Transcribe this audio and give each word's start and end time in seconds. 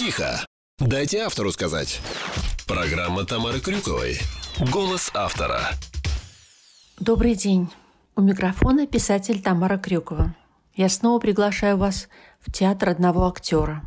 Тихо. 0.00 0.46
Дайте 0.78 1.18
автору 1.18 1.52
сказать. 1.52 2.00
Программа 2.66 3.26
Тамары 3.26 3.60
Крюковой. 3.60 4.18
Голос 4.72 5.10
автора. 5.12 5.72
Добрый 6.98 7.34
день. 7.34 7.68
У 8.16 8.22
микрофона 8.22 8.86
писатель 8.86 9.42
Тамара 9.42 9.76
Крюкова. 9.76 10.34
Я 10.74 10.88
снова 10.88 11.20
приглашаю 11.20 11.76
вас 11.76 12.08
в 12.40 12.50
театр 12.50 12.88
одного 12.88 13.28
актера. 13.28 13.82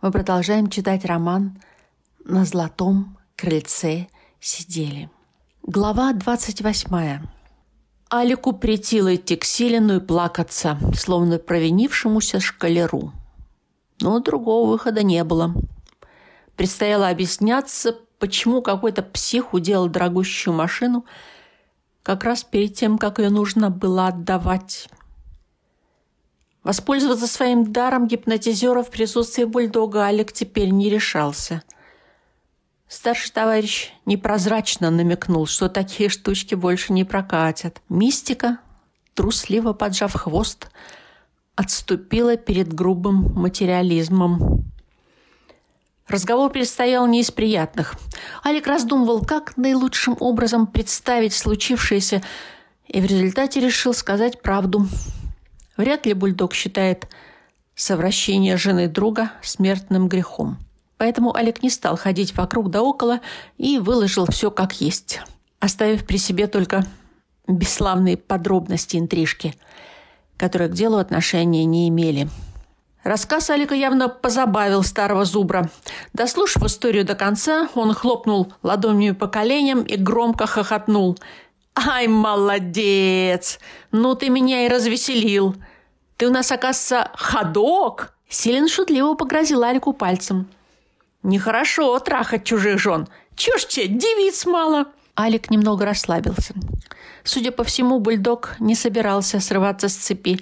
Мы 0.00 0.10
продолжаем 0.10 0.70
читать 0.70 1.04
роман 1.04 1.60
«На 2.24 2.46
золотом 2.46 3.18
крыльце 3.36 4.06
сидели». 4.40 5.10
Глава 5.62 6.14
28. 6.14 7.26
Алику 8.08 8.54
претило 8.54 9.14
идти 9.14 9.36
к 9.36 9.44
Силину 9.44 9.96
и 9.96 10.00
плакаться, 10.00 10.78
словно 10.94 11.38
провинившемуся 11.38 12.40
шкалеру. 12.40 13.12
Но 14.00 14.18
другого 14.20 14.70
выхода 14.70 15.02
не 15.02 15.24
было. 15.24 15.54
Предстояло 16.56 17.08
объясняться, 17.08 17.96
почему 18.18 18.62
какой-то 18.62 19.02
псих 19.02 19.54
уделал 19.54 19.88
дорогущую 19.88 20.54
машину 20.54 21.04
как 22.02 22.24
раз 22.24 22.44
перед 22.44 22.74
тем, 22.74 22.98
как 22.98 23.18
ее 23.18 23.30
нужно 23.30 23.68
было 23.68 24.08
отдавать. 24.08 24.88
Воспользоваться 26.62 27.26
своим 27.26 27.72
даром 27.72 28.06
гипнотизера 28.08 28.82
в 28.82 28.90
присутствии 28.90 29.44
бульдога 29.44 30.02
Алик 30.02 30.32
теперь 30.32 30.70
не 30.70 30.90
решался. 30.90 31.62
Старший 32.88 33.32
товарищ 33.32 33.92
непрозрачно 34.04 34.90
намекнул, 34.90 35.46
что 35.46 35.68
такие 35.68 36.08
штучки 36.08 36.54
больше 36.54 36.92
не 36.92 37.04
прокатят. 37.04 37.82
Мистика, 37.88 38.58
трусливо 39.14 39.72
поджав 39.72 40.14
хвост, 40.14 40.68
отступила 41.56 42.36
перед 42.36 42.72
грубым 42.72 43.32
материализмом. 43.34 44.64
Разговор 46.06 46.50
предстоял 46.50 47.06
не 47.06 47.22
из 47.22 47.32
приятных. 47.32 47.96
Алик 48.44 48.66
раздумывал, 48.66 49.24
как 49.24 49.56
наилучшим 49.56 50.16
образом 50.20 50.68
представить 50.68 51.32
случившееся, 51.32 52.22
и 52.86 53.00
в 53.00 53.06
результате 53.06 53.58
решил 53.58 53.92
сказать 53.92 54.40
правду. 54.40 54.86
Вряд 55.76 56.06
ли 56.06 56.12
бульдог 56.12 56.54
считает 56.54 57.08
совращение 57.74 58.56
жены 58.56 58.86
друга 58.86 59.32
смертным 59.42 60.08
грехом. 60.08 60.58
Поэтому 60.98 61.36
Алик 61.36 61.62
не 61.62 61.70
стал 61.70 61.96
ходить 61.96 62.36
вокруг 62.36 62.70
да 62.70 62.82
около 62.82 63.20
и 63.58 63.78
выложил 63.78 64.26
все 64.26 64.50
как 64.50 64.80
есть, 64.80 65.20
оставив 65.60 66.06
при 66.06 66.16
себе 66.16 66.46
только 66.46 66.86
бесславные 67.48 68.16
подробности 68.16 68.96
интрижки, 68.96 69.54
которые 70.36 70.68
к 70.68 70.74
делу 70.74 70.98
отношения 70.98 71.64
не 71.64 71.88
имели– 71.88 72.28
Рассказ 73.06 73.50
Алика 73.50 73.76
явно 73.76 74.08
позабавил 74.08 74.82
старого 74.82 75.24
зубра. 75.24 75.70
Дослушав 76.12 76.64
историю 76.64 77.04
до 77.04 77.14
конца, 77.14 77.68
он 77.76 77.94
хлопнул 77.94 78.52
ладонью 78.64 79.14
по 79.14 79.28
коленям 79.28 79.82
и 79.82 79.94
громко 79.96 80.48
хохотнул. 80.48 81.16
«Ай, 81.76 82.08
молодец! 82.08 83.60
Ну 83.92 84.16
ты 84.16 84.28
меня 84.28 84.66
и 84.66 84.68
развеселил! 84.68 85.54
Ты 86.16 86.26
у 86.26 86.32
нас, 86.32 86.50
оказывается, 86.50 87.12
ходок!» 87.14 88.12
Селин 88.28 88.66
шутливо 88.66 89.14
погрозил 89.14 89.62
Алику 89.62 89.92
пальцем. 89.92 90.48
«Нехорошо 91.22 91.96
трахать 92.00 92.42
чужих 92.42 92.80
жен. 92.80 93.06
Ж 93.36 93.66
тебе, 93.66 93.86
девиц 93.86 94.46
мало!» 94.46 94.86
Алик 95.16 95.48
немного 95.52 95.84
расслабился. 95.84 96.54
Судя 97.26 97.50
по 97.50 97.64
всему, 97.64 97.98
бульдог 97.98 98.54
не 98.60 98.76
собирался 98.76 99.40
срываться 99.40 99.88
с 99.88 99.94
цепи. 99.94 100.38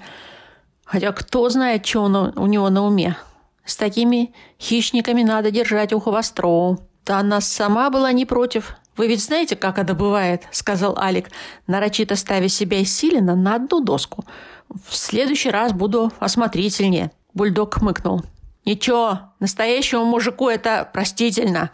Хотя 0.84 1.12
кто 1.12 1.48
знает, 1.48 1.86
что 1.86 2.02
он, 2.02 2.14
у 2.14 2.46
него 2.46 2.68
на 2.68 2.84
уме. 2.84 3.16
С 3.64 3.74
такими 3.74 4.34
хищниками 4.60 5.22
надо 5.22 5.50
держать 5.50 5.94
ухо 5.94 6.10
востро. 6.10 6.76
Да 7.06 7.20
она 7.20 7.40
сама 7.40 7.88
была 7.88 8.12
не 8.12 8.26
против. 8.26 8.76
Вы 8.98 9.06
ведь 9.06 9.24
знаете, 9.24 9.56
как 9.56 9.78
это 9.78 9.94
бывает, 9.94 10.42
сказал 10.52 10.98
Алик, 10.98 11.30
нарочито 11.66 12.16
ставя 12.16 12.48
себя 12.48 12.78
и 12.78 12.84
Силина 12.84 13.34
на 13.34 13.54
одну 13.54 13.80
доску. 13.80 14.26
В 14.68 14.94
следующий 14.94 15.50
раз 15.50 15.72
буду 15.72 16.12
осмотрительнее. 16.18 17.10
Бульдог 17.32 17.76
хмыкнул. 17.76 18.22
Ничего, 18.66 19.20
настоящему 19.40 20.04
мужику 20.04 20.50
это 20.50 20.88
простительно. 20.92 21.70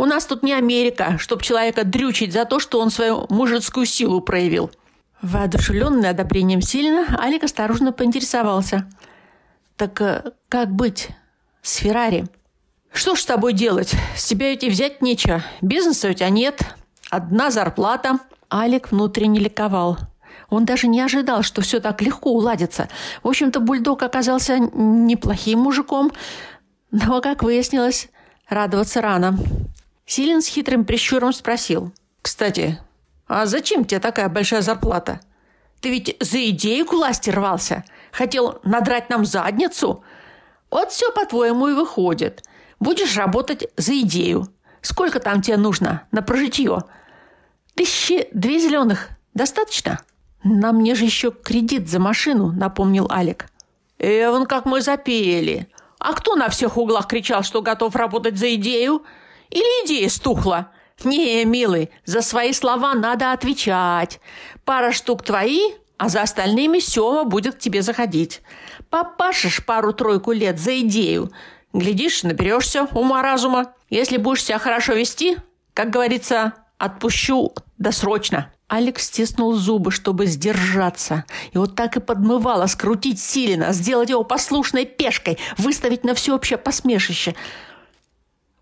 У 0.00 0.06
нас 0.06 0.24
тут 0.24 0.42
не 0.42 0.54
Америка, 0.54 1.18
чтоб 1.18 1.42
человека 1.42 1.84
дрючить 1.84 2.32
за 2.32 2.46
то, 2.46 2.58
что 2.58 2.80
он 2.80 2.90
свою 2.90 3.26
мужицкую 3.28 3.84
силу 3.84 4.22
проявил. 4.22 4.70
Воодушевленный 5.20 6.08
одобрением 6.08 6.62
Силина, 6.62 7.18
Алик 7.20 7.44
осторожно 7.44 7.92
поинтересовался. 7.92 8.88
«Так 9.76 10.00
э, 10.00 10.32
как 10.48 10.70
быть 10.70 11.10
с 11.60 11.74
Феррари?» 11.76 12.24
«Что 12.94 13.14
ж 13.14 13.20
с 13.20 13.26
тобой 13.26 13.52
делать? 13.52 13.92
С 14.16 14.24
тебя 14.24 14.48
ведь 14.48 14.64
и 14.64 14.70
взять 14.70 15.02
нечего. 15.02 15.42
Бизнеса 15.60 16.08
у 16.08 16.14
тебя 16.14 16.30
нет. 16.30 16.62
Одна 17.10 17.50
зарплата». 17.50 18.20
Алик 18.50 18.92
внутренне 18.92 19.38
ликовал. 19.38 19.98
Он 20.48 20.64
даже 20.64 20.88
не 20.88 21.02
ожидал, 21.02 21.42
что 21.42 21.60
все 21.60 21.78
так 21.78 22.00
легко 22.00 22.30
уладится. 22.30 22.88
В 23.22 23.28
общем-то, 23.28 23.60
бульдог 23.60 24.02
оказался 24.02 24.60
неплохим 24.60 25.58
мужиком, 25.58 26.10
но, 26.90 27.20
как 27.20 27.42
выяснилось, 27.42 28.08
радоваться 28.48 29.02
рано. 29.02 29.36
Силин 30.10 30.42
с 30.42 30.48
хитрым 30.48 30.84
прищуром 30.84 31.32
спросил. 31.32 31.92
«Кстати, 32.20 32.80
а 33.28 33.46
зачем 33.46 33.84
тебе 33.84 34.00
такая 34.00 34.28
большая 34.28 34.60
зарплата? 34.60 35.20
Ты 35.80 35.90
ведь 35.90 36.16
за 36.18 36.50
идею 36.50 36.84
к 36.84 36.92
власти 36.92 37.30
рвался. 37.30 37.84
Хотел 38.10 38.58
надрать 38.64 39.08
нам 39.08 39.24
задницу. 39.24 40.02
Вот 40.68 40.90
все, 40.90 41.12
по-твоему, 41.12 41.68
и 41.68 41.74
выходит. 41.74 42.42
Будешь 42.80 43.16
работать 43.16 43.68
за 43.76 44.00
идею. 44.00 44.48
Сколько 44.80 45.20
там 45.20 45.42
тебе 45.42 45.56
нужно 45.56 46.08
на 46.10 46.22
прожитье? 46.22 46.82
Тысячи 47.76 48.26
две 48.32 48.58
зеленых. 48.58 49.10
Достаточно? 49.34 50.00
На 50.42 50.72
мне 50.72 50.96
же 50.96 51.04
еще 51.04 51.30
кредит 51.30 51.88
за 51.88 52.00
машину, 52.00 52.50
напомнил 52.50 53.08
Алик. 53.12 53.46
Эван, 54.00 54.46
как 54.46 54.64
мы 54.64 54.80
запели. 54.80 55.68
А 56.00 56.14
кто 56.14 56.34
на 56.34 56.48
всех 56.48 56.78
углах 56.78 57.06
кричал, 57.06 57.44
что 57.44 57.62
готов 57.62 57.94
работать 57.94 58.38
за 58.38 58.56
идею? 58.56 59.04
Или 59.50 59.84
идея 59.84 60.08
стухла? 60.08 60.70
«Не, 61.04 61.44
милый, 61.44 61.90
за 62.04 62.20
свои 62.20 62.52
слова 62.52 62.94
надо 62.94 63.32
отвечать. 63.32 64.20
Пара 64.64 64.92
штук 64.92 65.22
твои, 65.22 65.72
а 65.96 66.08
за 66.08 66.22
остальными 66.22 66.78
Сёма 66.78 67.24
будет 67.24 67.54
к 67.54 67.58
тебе 67.58 67.82
заходить. 67.82 68.42
Попашешь 68.90 69.64
пару-тройку 69.64 70.32
лет 70.32 70.58
за 70.58 70.80
идею. 70.80 71.30
Глядишь, 71.72 72.22
наберешься 72.22 72.86
ума-разума. 72.92 73.72
Если 73.88 74.18
будешь 74.18 74.44
себя 74.44 74.58
хорошо 74.58 74.92
вести, 74.92 75.38
как 75.72 75.90
говорится, 75.90 76.54
отпущу 76.78 77.54
досрочно». 77.78 78.52
Алекс 78.68 79.06
стиснул 79.06 79.54
зубы, 79.54 79.90
чтобы 79.90 80.26
сдержаться. 80.26 81.24
И 81.52 81.58
вот 81.58 81.74
так 81.74 81.96
и 81.96 82.00
подмывало 82.00 82.66
скрутить 82.66 83.20
Силина, 83.20 83.72
сделать 83.72 84.10
его 84.10 84.22
послушной 84.22 84.84
пешкой, 84.84 85.38
выставить 85.58 86.04
на 86.04 86.14
всеобщее 86.14 86.58
посмешище– 86.58 87.34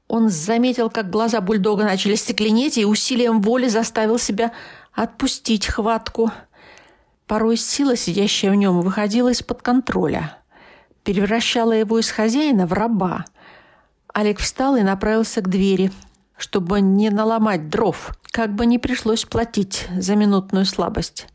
он 0.09 0.31
заметил, 0.31 0.89
как 0.89 1.11
глаза 1.11 1.41
бульдога 1.43 1.85
начали 1.85 2.15
стекленеть, 2.15 2.79
и 2.79 2.87
усилием 2.87 3.43
воли 3.43 3.69
заставил 3.69 4.19
себя 4.19 4.53
отпустить 4.95 5.67
хватку. 5.67 6.33
Порой 7.27 7.59
сила, 7.59 7.95
сидящая 7.95 8.51
в 8.51 8.55
нем, 8.55 8.81
выходила 8.81 9.29
из-под 9.29 9.61
контроля, 9.61 10.39
превращала 11.05 11.73
его 11.73 11.99
из 11.99 12.11
хозяина 12.11 12.67
в 12.67 12.73
раба. 12.73 13.27
Олег 14.15 14.39
встал 14.39 14.77
и 14.77 14.83
направился 14.83 15.43
к 15.43 15.49
двери, 15.49 15.93
чтобы 16.39 16.81
не 16.81 17.11
наломать 17.11 17.69
дров, 17.69 18.17
как 18.33 18.55
бы 18.55 18.65
не 18.65 18.79
пришлось 18.79 19.27
платить 19.27 19.87
за 19.95 20.17
минутную 20.17 20.65
слабость. 20.65 21.27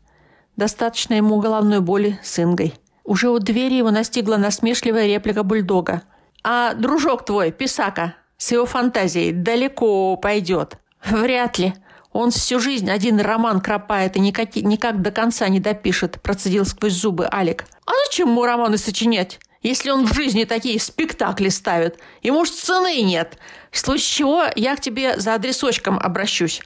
Достаточно 0.56 1.14
ему 1.14 1.38
головной 1.38 1.80
боли 1.80 2.18
с 2.24 2.40
Ингой. 2.40 2.74
Уже 3.04 3.28
у 3.30 3.38
двери 3.38 3.74
его 3.74 3.92
настигла 3.92 4.36
насмешливая 4.36 5.06
реплика 5.06 5.44
бульдога. 5.44 6.02
«А 6.42 6.74
дружок 6.74 7.24
твой, 7.24 7.52
Писака, 7.52 8.14
с 8.44 8.52
его 8.52 8.66
фантазией 8.66 9.32
далеко 9.32 10.16
пойдет. 10.16 10.76
Вряд 11.02 11.58
ли. 11.58 11.72
Он 12.12 12.30
всю 12.30 12.60
жизнь 12.60 12.90
один 12.90 13.18
роман 13.18 13.62
кропает 13.62 14.16
и 14.16 14.20
никак, 14.20 14.54
никак 14.56 15.00
до 15.00 15.10
конца 15.10 15.48
не 15.48 15.60
допишет, 15.60 16.20
процедил 16.20 16.66
сквозь 16.66 16.92
зубы 16.92 17.26
Алик. 17.32 17.64
А 17.86 17.92
зачем 18.04 18.28
ему 18.28 18.44
романы 18.44 18.76
сочинять? 18.76 19.40
Если 19.62 19.88
он 19.88 20.06
в 20.06 20.12
жизни 20.12 20.44
такие 20.44 20.78
спектакли 20.78 21.48
ставит, 21.48 21.98
ему 22.22 22.44
ж 22.44 22.50
цены 22.50 23.00
нет. 23.00 23.38
В 23.70 23.78
случае 23.78 24.14
чего 24.14 24.44
я 24.56 24.76
к 24.76 24.80
тебе 24.80 25.18
за 25.18 25.34
адресочком 25.34 25.98
обращусь. 25.98 26.60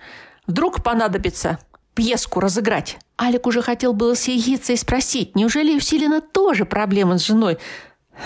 Вдруг 0.49 0.83
понадобится 0.83 1.61
пьеску 1.95 2.41
разыграть. 2.41 2.99
Алик 3.21 3.47
уже 3.47 3.63
хотел 3.63 3.93
было 3.93 4.15
съехиться 4.15 4.73
и 4.73 4.77
спросить, 4.77 5.37
неужели 5.37 5.77
у 5.77 5.81
Силина 5.81 6.21
тоже 6.21 6.65
проблемы 6.65 7.21
с 7.21 7.25
женой, 7.25 7.57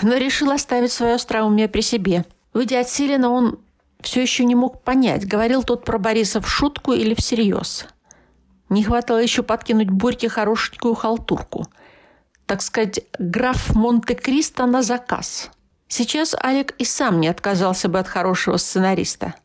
но 0.01 0.15
решил 0.15 0.49
оставить 0.49 0.91
свое 0.91 1.13
остроумие 1.13 1.67
при 1.67 1.81
себе. 1.81 2.25
Выйдя 2.53 2.81
от 2.81 2.89
Силина, 2.89 3.29
он 3.29 3.59
все 4.01 4.21
еще 4.21 4.45
не 4.45 4.55
мог 4.55 4.83
понять, 4.83 5.27
говорил 5.27 5.63
тот 5.63 5.85
про 5.85 5.97
Бориса 5.97 6.41
в 6.41 6.47
шутку 6.47 6.93
или 6.93 7.13
всерьез. 7.13 7.85
Не 8.69 8.83
хватало 8.83 9.17
еще 9.17 9.43
подкинуть 9.43 9.89
Борьке 9.89 10.29
хорошенькую 10.29 10.95
халтурку. 10.95 11.65
Так 12.45 12.61
сказать, 12.61 13.01
граф 13.17 13.73
Монте-Кристо 13.75 14.65
на 14.65 14.81
заказ. 14.81 15.49
Сейчас 15.87 16.35
Алик 16.35 16.73
и 16.77 16.85
сам 16.85 17.19
не 17.19 17.27
отказался 17.27 17.87
бы 17.87 17.99
от 17.99 18.07
хорошего 18.07 18.57
сценариста. 18.57 19.35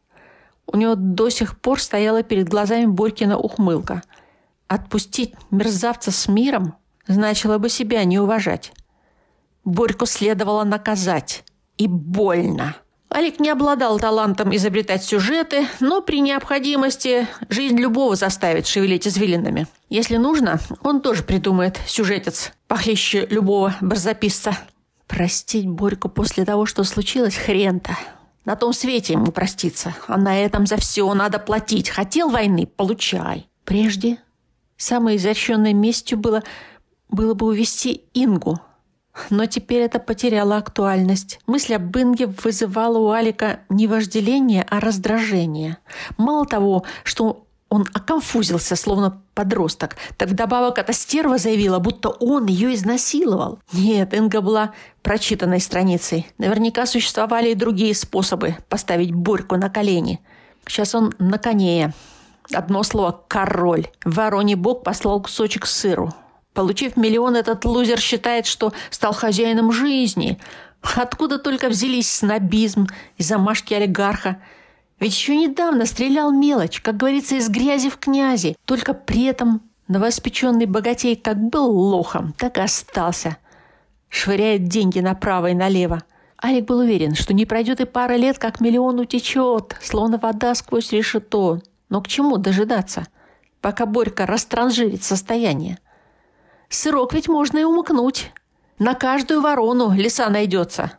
У 0.66 0.76
него 0.76 0.94
до 0.96 1.30
сих 1.30 1.58
пор 1.58 1.80
стояла 1.80 2.22
перед 2.22 2.48
глазами 2.48 2.86
Борькина 2.86 3.38
ухмылка. 3.38 4.02
Отпустить 4.66 5.34
мерзавца 5.50 6.10
с 6.10 6.28
миром 6.28 6.74
значило 7.06 7.58
бы 7.58 7.70
себя 7.70 8.04
не 8.04 8.18
уважать. 8.18 8.72
Борьку 9.64 10.04
следовало 10.06 10.64
наказать. 10.64 11.44
И 11.78 11.86
больно. 11.86 12.76
Алик 13.12 13.40
не 13.40 13.48
обладал 13.48 13.98
талантом 13.98 14.54
изобретать 14.54 15.02
сюжеты, 15.02 15.66
но 15.80 16.02
при 16.02 16.20
необходимости 16.20 17.26
жизнь 17.48 17.78
любого 17.78 18.16
заставит 18.16 18.66
шевелить 18.66 19.08
извилинами. 19.08 19.66
Если 19.88 20.16
нужно, 20.16 20.60
он 20.82 21.00
тоже 21.00 21.22
придумает 21.22 21.80
сюжетец, 21.86 22.52
похлеще 22.66 23.26
любого 23.26 23.74
барзаписца. 23.80 24.58
Простить 25.06 25.66
Борьку 25.66 26.10
после 26.10 26.44
того, 26.44 26.66
что 26.66 26.84
случилось, 26.84 27.34
хрен-то. 27.34 27.96
На 28.44 28.56
том 28.56 28.74
свете 28.74 29.14
ему 29.14 29.32
проститься, 29.32 29.94
а 30.06 30.18
на 30.18 30.38
этом 30.38 30.66
за 30.66 30.76
все 30.76 31.12
надо 31.14 31.38
платить. 31.38 31.88
Хотел 31.88 32.28
войны– 32.28 32.66
получай. 32.76 33.48
Прежде 33.64 34.18
самой 34.76 35.16
изощренной 35.16 35.72
местью 35.72 36.18
было, 36.18 36.42
было 37.08 37.32
бы 37.32 37.46
увести 37.46 38.02
Ингу– 38.12 38.60
но 39.30 39.46
теперь 39.46 39.82
это 39.82 39.98
потеряло 39.98 40.56
актуальность. 40.56 41.40
Мысль 41.46 41.74
об 41.74 41.96
Инге 41.96 42.26
вызывала 42.26 42.98
у 42.98 43.10
Алика 43.10 43.60
не 43.68 43.86
вожделение, 43.86 44.66
а 44.68 44.80
раздражение. 44.80 45.78
Мало 46.16 46.46
того, 46.46 46.84
что 47.04 47.44
он 47.68 47.86
оконфузился, 47.92 48.76
словно 48.76 49.20
подросток. 49.34 49.96
Так 50.16 50.30
вдобавок 50.30 50.78
эта 50.78 50.92
стерва 50.92 51.38
заявила, 51.38 51.78
будто 51.78 52.08
он 52.08 52.46
ее 52.46 52.74
изнасиловал. 52.74 53.58
Нет, 53.72 54.14
Инга 54.14 54.40
была 54.40 54.72
прочитанной 55.02 55.60
страницей. 55.60 56.26
Наверняка 56.38 56.86
существовали 56.86 57.50
и 57.50 57.54
другие 57.54 57.94
способы 57.94 58.56
поставить 58.68 59.12
Борьку 59.12 59.56
на 59.56 59.68
колени. 59.68 60.20
Сейчас 60.66 60.94
он 60.94 61.14
на 61.18 61.38
коне. 61.38 61.92
Одно 62.52 62.82
слово 62.82 63.22
«король». 63.28 63.88
Вороний 64.04 64.54
бог 64.54 64.82
послал 64.82 65.20
кусочек 65.20 65.66
сыру. 65.66 66.12
Получив 66.58 66.96
миллион, 66.96 67.36
этот 67.36 67.64
лузер 67.64 68.00
считает, 68.00 68.44
что 68.44 68.72
стал 68.90 69.14
хозяином 69.14 69.70
жизни. 69.70 70.40
Откуда 70.82 71.38
только 71.38 71.68
взялись 71.68 72.10
снобизм 72.10 72.88
и 73.16 73.22
замашки 73.22 73.74
олигарха? 73.74 74.42
Ведь 74.98 75.12
еще 75.12 75.36
недавно 75.36 75.86
стрелял 75.86 76.32
мелочь, 76.32 76.80
как 76.80 76.96
говорится, 76.96 77.36
из 77.36 77.48
грязи 77.48 77.90
в 77.90 77.96
князи. 77.96 78.56
Только 78.64 78.92
при 78.92 79.26
этом 79.26 79.62
новоспеченный 79.86 80.66
богатей 80.66 81.14
как 81.14 81.38
был 81.38 81.70
лохом, 81.70 82.34
так 82.36 82.58
и 82.58 82.62
остался. 82.62 83.36
Швыряет 84.08 84.64
деньги 84.64 84.98
направо 84.98 85.50
и 85.50 85.54
налево. 85.54 86.02
Алик 86.44 86.64
был 86.64 86.80
уверен, 86.80 87.14
что 87.14 87.34
не 87.34 87.46
пройдет 87.46 87.80
и 87.80 87.84
пара 87.84 88.14
лет, 88.14 88.40
как 88.40 88.60
миллион 88.60 88.98
утечет, 88.98 89.76
словно 89.80 90.18
вода 90.18 90.56
сквозь 90.56 90.90
решето. 90.90 91.60
Но 91.88 92.02
к 92.02 92.08
чему 92.08 92.36
дожидаться, 92.36 93.06
пока 93.60 93.86
Борька 93.86 94.26
растранжирит 94.26 95.04
состояние? 95.04 95.78
Сырок 96.68 97.14
ведь 97.14 97.28
можно 97.28 97.58
и 97.58 97.64
умыкнуть. 97.64 98.32
На 98.78 98.94
каждую 98.94 99.40
ворону 99.40 99.92
леса 99.92 100.28
найдется. 100.28 100.92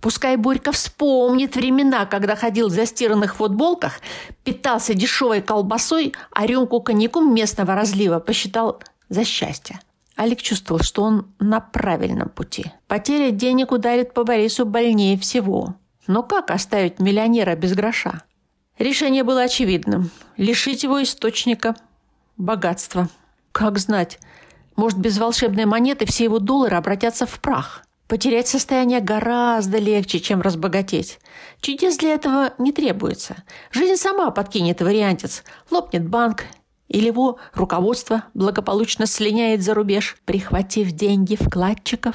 Пускай 0.00 0.36
Борька 0.36 0.72
вспомнит 0.72 1.56
времена, 1.56 2.06
когда 2.06 2.34
ходил 2.34 2.68
в 2.68 2.72
застиранных 2.72 3.36
футболках, 3.36 4.00
питался 4.44 4.94
дешевой 4.94 5.42
колбасой, 5.42 6.14
а 6.32 6.46
рюмку 6.46 6.80
коньяку 6.80 7.20
местного 7.20 7.74
разлива 7.74 8.18
посчитал 8.18 8.82
за 9.10 9.24
счастье. 9.24 9.78
Алик 10.18 10.40
чувствовал, 10.40 10.82
что 10.82 11.02
он 11.02 11.28
на 11.38 11.60
правильном 11.60 12.30
пути. 12.30 12.72
Потеря 12.88 13.30
денег 13.30 13.72
ударит 13.72 14.14
по 14.14 14.24
Борису 14.24 14.64
больнее 14.64 15.18
всего. 15.18 15.74
Но 16.06 16.22
как 16.22 16.50
оставить 16.50 16.98
миллионера 16.98 17.54
без 17.54 17.74
гроша? 17.74 18.22
Решение 18.78 19.22
было 19.22 19.42
очевидным– 19.42 20.10
лишить 20.36 20.82
его 20.82 21.02
источника 21.02 21.76
богатства. 22.38 23.08
Как 23.52 23.78
знать, 23.78 24.18
может, 24.80 24.98
без 24.98 25.18
волшебной 25.18 25.66
монеты 25.66 26.06
все 26.06 26.24
его 26.24 26.38
доллары 26.38 26.76
обратятся 26.76 27.26
в 27.26 27.38
прах. 27.40 27.82
Потерять 28.08 28.48
состояние 28.48 29.00
гораздо 29.00 29.76
легче, 29.76 30.20
чем 30.20 30.40
разбогатеть. 30.40 31.18
Чудес 31.60 31.98
для 31.98 32.14
этого 32.14 32.54
не 32.56 32.72
требуется. 32.72 33.44
Жизнь 33.72 33.96
сама 33.96 34.30
подкинет 34.30 34.80
вариантец. 34.80 35.44
Лопнет 35.70 36.08
банк, 36.08 36.44
или 36.88 37.08
его 37.08 37.36
руководство 37.52 38.24
благополучно 38.32 39.04
слиняет 39.04 39.62
за 39.62 39.74
рубеж, 39.74 40.16
прихватив 40.24 40.92
деньги 40.92 41.36
вкладчиков, 41.36 42.14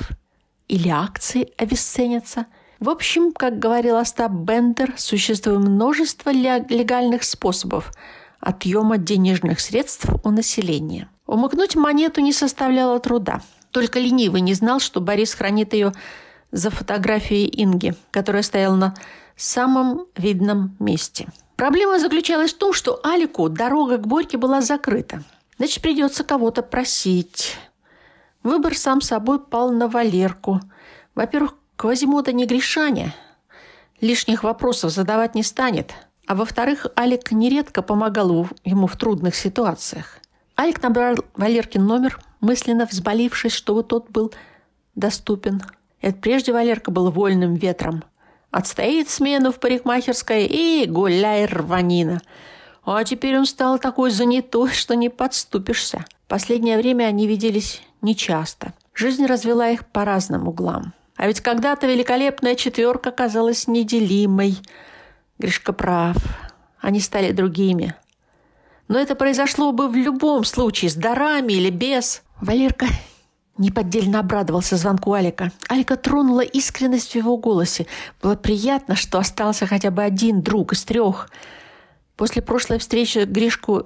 или 0.67 0.89
акции 0.89 1.53
обесценятся. 1.57 2.47
В 2.79 2.89
общем, 2.89 3.31
как 3.31 3.59
говорил 3.59 3.97
Остап 3.97 4.31
Бендер, 4.31 4.95
существует 4.97 5.59
множество 5.59 6.31
легальных 6.31 7.23
способов 7.25 7.91
отъема 8.39 8.97
денежных 8.97 9.59
средств 9.59 10.07
у 10.23 10.31
населения. 10.31 11.09
Умыкнуть 11.25 11.75
монету 11.75 12.21
не 12.21 12.33
составляло 12.33 12.99
труда. 12.99 13.41
Только 13.71 13.99
ленивый 13.99 14.41
не 14.41 14.53
знал, 14.53 14.79
что 14.79 15.01
Борис 15.01 15.33
хранит 15.33 15.73
ее 15.73 15.93
за 16.51 16.69
фотографией 16.69 17.49
Инги, 17.63 17.93
которая 18.11 18.43
стояла 18.43 18.75
на 18.75 18.95
самом 19.35 20.05
видном 20.15 20.75
месте. 20.79 21.27
Проблема 21.55 21.99
заключалась 21.99 22.53
в 22.53 22.57
том, 22.57 22.73
что 22.73 22.99
Алику 23.03 23.49
дорога 23.49 23.97
к 23.97 24.07
Борьке 24.07 24.37
была 24.37 24.61
закрыта. 24.61 25.23
Значит, 25.57 25.81
придется 25.81 26.23
кого-то 26.23 26.61
просить. 26.61 27.57
Выбор 28.43 28.77
сам 28.77 29.01
собой 29.01 29.39
пал 29.39 29.71
на 29.71 29.87
Валерку. 29.87 30.61
Во-первых, 31.15 31.55
Квазимода 31.75 32.31
не 32.31 32.45
грешаня. 32.45 33.13
Лишних 33.99 34.43
вопросов 34.43 34.91
задавать 34.91 35.35
не 35.35 35.43
станет. 35.43 35.93
А 36.25 36.35
во-вторых, 36.35 36.87
Алик 36.97 37.31
нередко 37.31 37.81
помогал 37.81 38.47
ему 38.63 38.87
в 38.87 38.97
трудных 38.97 39.35
ситуациях. 39.35 40.19
Алик 40.57 40.81
набрал 40.81 41.17
Валеркин 41.35 41.85
номер, 41.85 42.19
мысленно 42.39 42.85
взболившись, 42.85 43.51
чтобы 43.51 43.83
тот 43.83 44.09
был 44.09 44.33
доступен. 44.95 45.61
Это 45.99 46.17
прежде 46.17 46.53
Валерка 46.53 46.91
был 46.91 47.11
вольным 47.11 47.55
ветром. 47.55 48.03
Отстоит 48.51 49.09
смену 49.09 49.51
в 49.51 49.59
парикмахерской 49.59 50.45
и 50.45 50.85
гуляй 50.87 51.45
рванина. 51.45 52.21
А 52.85 53.03
теперь 53.03 53.37
он 53.37 53.45
стал 53.45 53.79
такой 53.79 54.11
занятой, 54.11 54.69
что 54.69 54.95
не 54.95 55.09
подступишься. 55.09 56.05
Последнее 56.27 56.77
время 56.77 57.05
они 57.05 57.27
виделись 57.27 57.81
нечасто. 58.01 58.73
Жизнь 58.93 59.25
развела 59.25 59.69
их 59.69 59.85
по 59.85 60.05
разным 60.05 60.47
углам. 60.47 60.93
А 61.17 61.27
ведь 61.27 61.41
когда-то 61.41 61.87
великолепная 61.87 62.55
четверка 62.55 63.11
казалась 63.11 63.67
неделимой. 63.67 64.57
Гришка 65.37 65.73
прав. 65.73 66.15
Они 66.79 67.01
стали 67.01 67.33
другими– 67.33 67.93
но 68.87 68.99
это 68.99 69.15
произошло 69.15 69.71
бы 69.71 69.87
в 69.87 69.95
любом 69.95 70.43
случае, 70.43 70.91
с 70.91 70.95
дарами 70.95 71.53
или 71.53 71.69
без. 71.69 72.23
Валерка 72.41 72.87
неподдельно 73.57 74.19
обрадовался 74.19 74.77
звонку 74.77 75.13
Алика. 75.13 75.51
Алика 75.69 75.95
тронула 75.95 76.41
искренность 76.41 77.11
в 77.11 77.15
его 77.15 77.37
голосе. 77.37 77.87
Было 78.21 78.35
приятно, 78.35 78.95
что 78.95 79.17
остался 79.17 79.65
хотя 79.65 79.91
бы 79.91 80.03
один 80.03 80.41
друг 80.41 80.73
из 80.73 80.83
трех. 80.83 81.29
После 82.15 82.41
прошлой 82.41 82.79
встречи 82.79 83.19
Гришку 83.19 83.83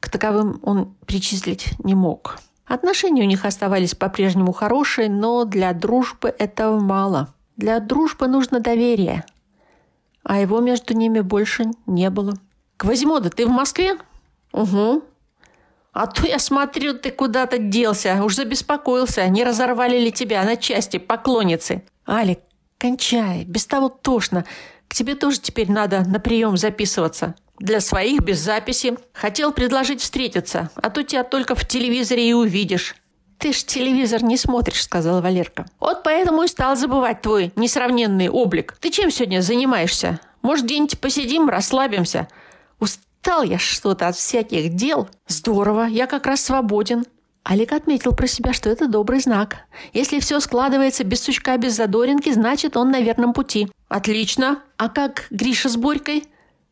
к 0.00 0.10
таковым 0.10 0.60
он 0.62 0.94
причислить 1.06 1.74
не 1.82 1.94
мог. 1.94 2.38
Отношения 2.66 3.22
у 3.22 3.26
них 3.26 3.44
оставались 3.44 3.94
по-прежнему 3.94 4.52
хорошие, 4.52 5.08
но 5.08 5.44
для 5.44 5.72
дружбы 5.72 6.34
этого 6.36 6.80
мало. 6.80 7.32
Для 7.56 7.78
дружбы 7.80 8.26
нужно 8.26 8.60
доверие. 8.60 9.24
А 10.24 10.40
его 10.40 10.60
между 10.60 10.94
ними 10.94 11.20
больше 11.20 11.66
не 11.86 12.10
было. 12.10 12.34
«Квазимода, 12.76 13.30
ты 13.30 13.46
в 13.46 13.50
Москве?» 13.50 13.96
«Угу. 14.56 15.04
А 15.92 16.06
то 16.06 16.26
я 16.26 16.38
смотрю, 16.38 16.94
ты 16.94 17.10
куда-то 17.10 17.58
делся. 17.58 18.20
Уж 18.24 18.34
забеспокоился. 18.34 19.28
Не 19.28 19.44
разорвали 19.44 19.98
ли 19.98 20.10
тебя 20.10 20.42
на 20.44 20.56
части 20.56 20.96
поклонницы?» 20.96 21.84
«Алик, 22.08 22.40
кончай. 22.78 23.44
Без 23.44 23.66
того 23.66 23.88
тошно. 23.88 24.44
К 24.88 24.94
тебе 24.94 25.14
тоже 25.14 25.40
теперь 25.40 25.70
надо 25.70 26.00
на 26.08 26.18
прием 26.18 26.56
записываться». 26.56 27.34
«Для 27.58 27.80
своих 27.80 28.20
без 28.20 28.38
записи. 28.38 28.98
Хотел 29.14 29.50
предложить 29.52 30.02
встретиться, 30.02 30.70
а 30.74 30.90
то 30.90 31.02
тебя 31.02 31.24
только 31.24 31.54
в 31.54 31.66
телевизоре 31.66 32.28
и 32.28 32.34
увидишь». 32.34 32.96
«Ты 33.38 33.52
ж 33.52 33.64
телевизор 33.64 34.22
не 34.22 34.36
смотришь»,— 34.36 34.82
сказала 34.84 35.20
Валерка. 35.20 35.66
«Вот 35.80 36.02
поэтому 36.02 36.42
и 36.42 36.48
стал 36.48 36.76
забывать 36.76 37.22
твой 37.22 37.52
несравненный 37.56 38.28
облик. 38.28 38.76
Ты 38.80 38.90
чем 38.90 39.10
сегодня 39.10 39.40
занимаешься? 39.40 40.20
Может, 40.42 40.66
где-нибудь 40.66 40.98
посидим, 41.00 41.48
расслабимся? 41.48 42.28
Устал 43.26 43.42
я 43.42 43.58
что-то 43.58 44.06
от 44.06 44.14
всяких 44.14 44.74
дел. 44.74 45.08
Здорово, 45.26 45.86
я 45.86 46.06
как 46.06 46.26
раз 46.26 46.44
свободен. 46.44 47.04
Олег 47.42 47.72
отметил 47.72 48.14
про 48.14 48.28
себя, 48.28 48.52
что 48.52 48.70
это 48.70 48.86
добрый 48.86 49.18
знак. 49.18 49.56
Если 49.92 50.20
все 50.20 50.38
складывается 50.38 51.02
без 51.02 51.22
сучка, 51.24 51.56
без 51.56 51.74
задоринки, 51.74 52.32
значит, 52.32 52.76
он 52.76 52.92
на 52.92 53.00
верном 53.00 53.32
пути. 53.32 53.66
Отлично. 53.88 54.60
А 54.76 54.88
как 54.88 55.26
Гриша 55.30 55.68
с 55.68 55.76
Борькой? 55.76 56.28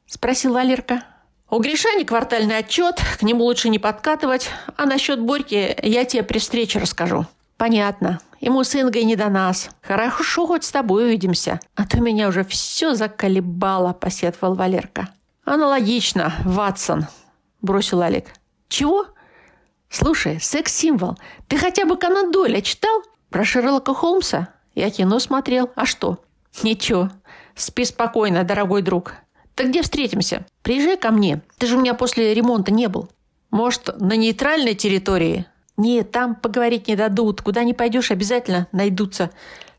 Спросил 0.07 0.53
Валерка. 0.55 1.03
У 1.51 1.59
Гришани 1.59 2.05
квартальный 2.05 2.59
отчет, 2.59 3.01
к 3.19 3.23
нему 3.25 3.43
лучше 3.43 3.69
не 3.69 3.81
подкатывать, 3.81 4.49
а 4.77 4.87
насчет 4.87 5.21
Борьки 5.21 5.75
я 5.83 6.05
тебе 6.05 6.23
при 6.23 6.39
встрече 6.39 6.79
расскажу. 6.79 7.27
понятно. 7.57 8.21
Ему 8.41 8.63
с 8.63 8.77
Ингой 8.77 9.03
не 9.03 9.17
до 9.17 9.29
нас. 9.29 9.71
Хорошо, 9.83 10.47
хоть 10.47 10.63
с 10.63 10.71
тобой 10.71 11.07
увидимся. 11.07 11.59
А 11.75 11.85
то 11.85 12.01
меня 12.01 12.29
уже 12.29 12.45
все 12.45 12.95
заколебало, 12.95 13.93
посетовал 13.93 14.55
Валерка. 14.55 15.09
Аналогично, 15.45 16.33
Ватсон, 16.45 17.07
бросил 17.61 18.01
Олег. 18.01 18.29
Чего? 18.69 19.07
Слушай, 19.91 20.41
секс-символ. 20.41 21.19
Ты 21.49 21.59
хотя 21.59 21.85
бы 21.85 21.97
Конан 21.97 22.33
Дойля 22.33 22.63
читал? 22.63 23.03
Про 23.31 23.45
Шерлока 23.45 23.95
Холмса? 23.95 24.49
Я 24.75 24.91
кино 24.91 25.19
смотрел. 25.19 25.71
А 25.77 25.85
что? 25.85 26.19
Ничего. 26.63 27.11
Спи 27.55 27.85
спокойно, 27.85 28.45
дорогой 28.45 28.83
друг. 28.83 29.15
Так 29.55 29.69
где 29.69 29.83
встретимся? 29.83 30.47
Приезжай 30.63 30.97
ко 30.97 31.11
мне. 31.11 31.43
Ты 31.59 31.67
же 31.67 31.77
у 31.77 31.81
меня 31.81 31.95
после 31.95 32.33
ремонта 32.35 32.73
не 32.73 32.89
был. 32.89 33.09
Может, 33.51 34.01
на 34.01 34.17
нейтральной 34.17 34.75
территории? 34.75 35.47
Нет, 35.77 36.11
там 36.11 36.35
поговорить 36.35 36.89
не 36.89 36.97
дадут. 36.97 37.43
Куда 37.43 37.65
не 37.65 37.75
пойдешь, 37.75 38.11
обязательно 38.11 38.67
найдутся 38.73 39.31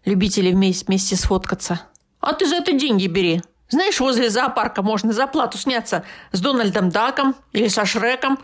любители 0.05 0.51
вместе, 0.51 0.85
вместе 0.85 1.15
сфоткаться. 1.15 1.81
А 2.21 2.33
ты 2.33 2.45
за 2.47 2.57
это 2.57 2.71
деньги 2.71 3.07
бери. 3.07 3.41
Знаешь, 3.75 3.99
возле 3.99 4.29
зоопарка 4.29 4.81
можно 4.81 5.11
за 5.11 5.27
плату 5.27 5.57
сняться 5.57 6.05
с 6.31 6.39
Дональдом 6.39 6.91
Даком 6.91 7.35
или 7.51 7.67
со 7.67 7.83
Шреком. 7.83 8.39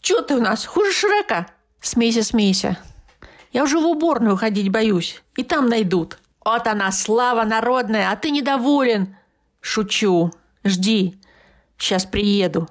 Чё 0.00 0.20
ты 0.20 0.34
у 0.34 0.40
нас, 0.40 0.66
хуже 0.66 0.92
Шрека? 0.92 1.46
Смейся, 1.80 2.24
смейся. 2.24 2.76
Я 3.52 3.62
уже 3.62 3.78
в 3.78 3.86
уборную 3.86 4.36
ходить 4.36 4.70
боюсь. 4.70 5.22
И 5.36 5.44
там 5.44 5.68
найдут. 5.68 6.18
Вот 6.44 6.66
она, 6.66 6.90
слава 6.90 7.44
народная, 7.44 8.10
а 8.10 8.16
ты 8.16 8.32
недоволен. 8.32 9.14
Шучу. 9.60 10.32
Жди. 10.64 11.20
Сейчас 11.78 12.04
приеду. 12.04 12.68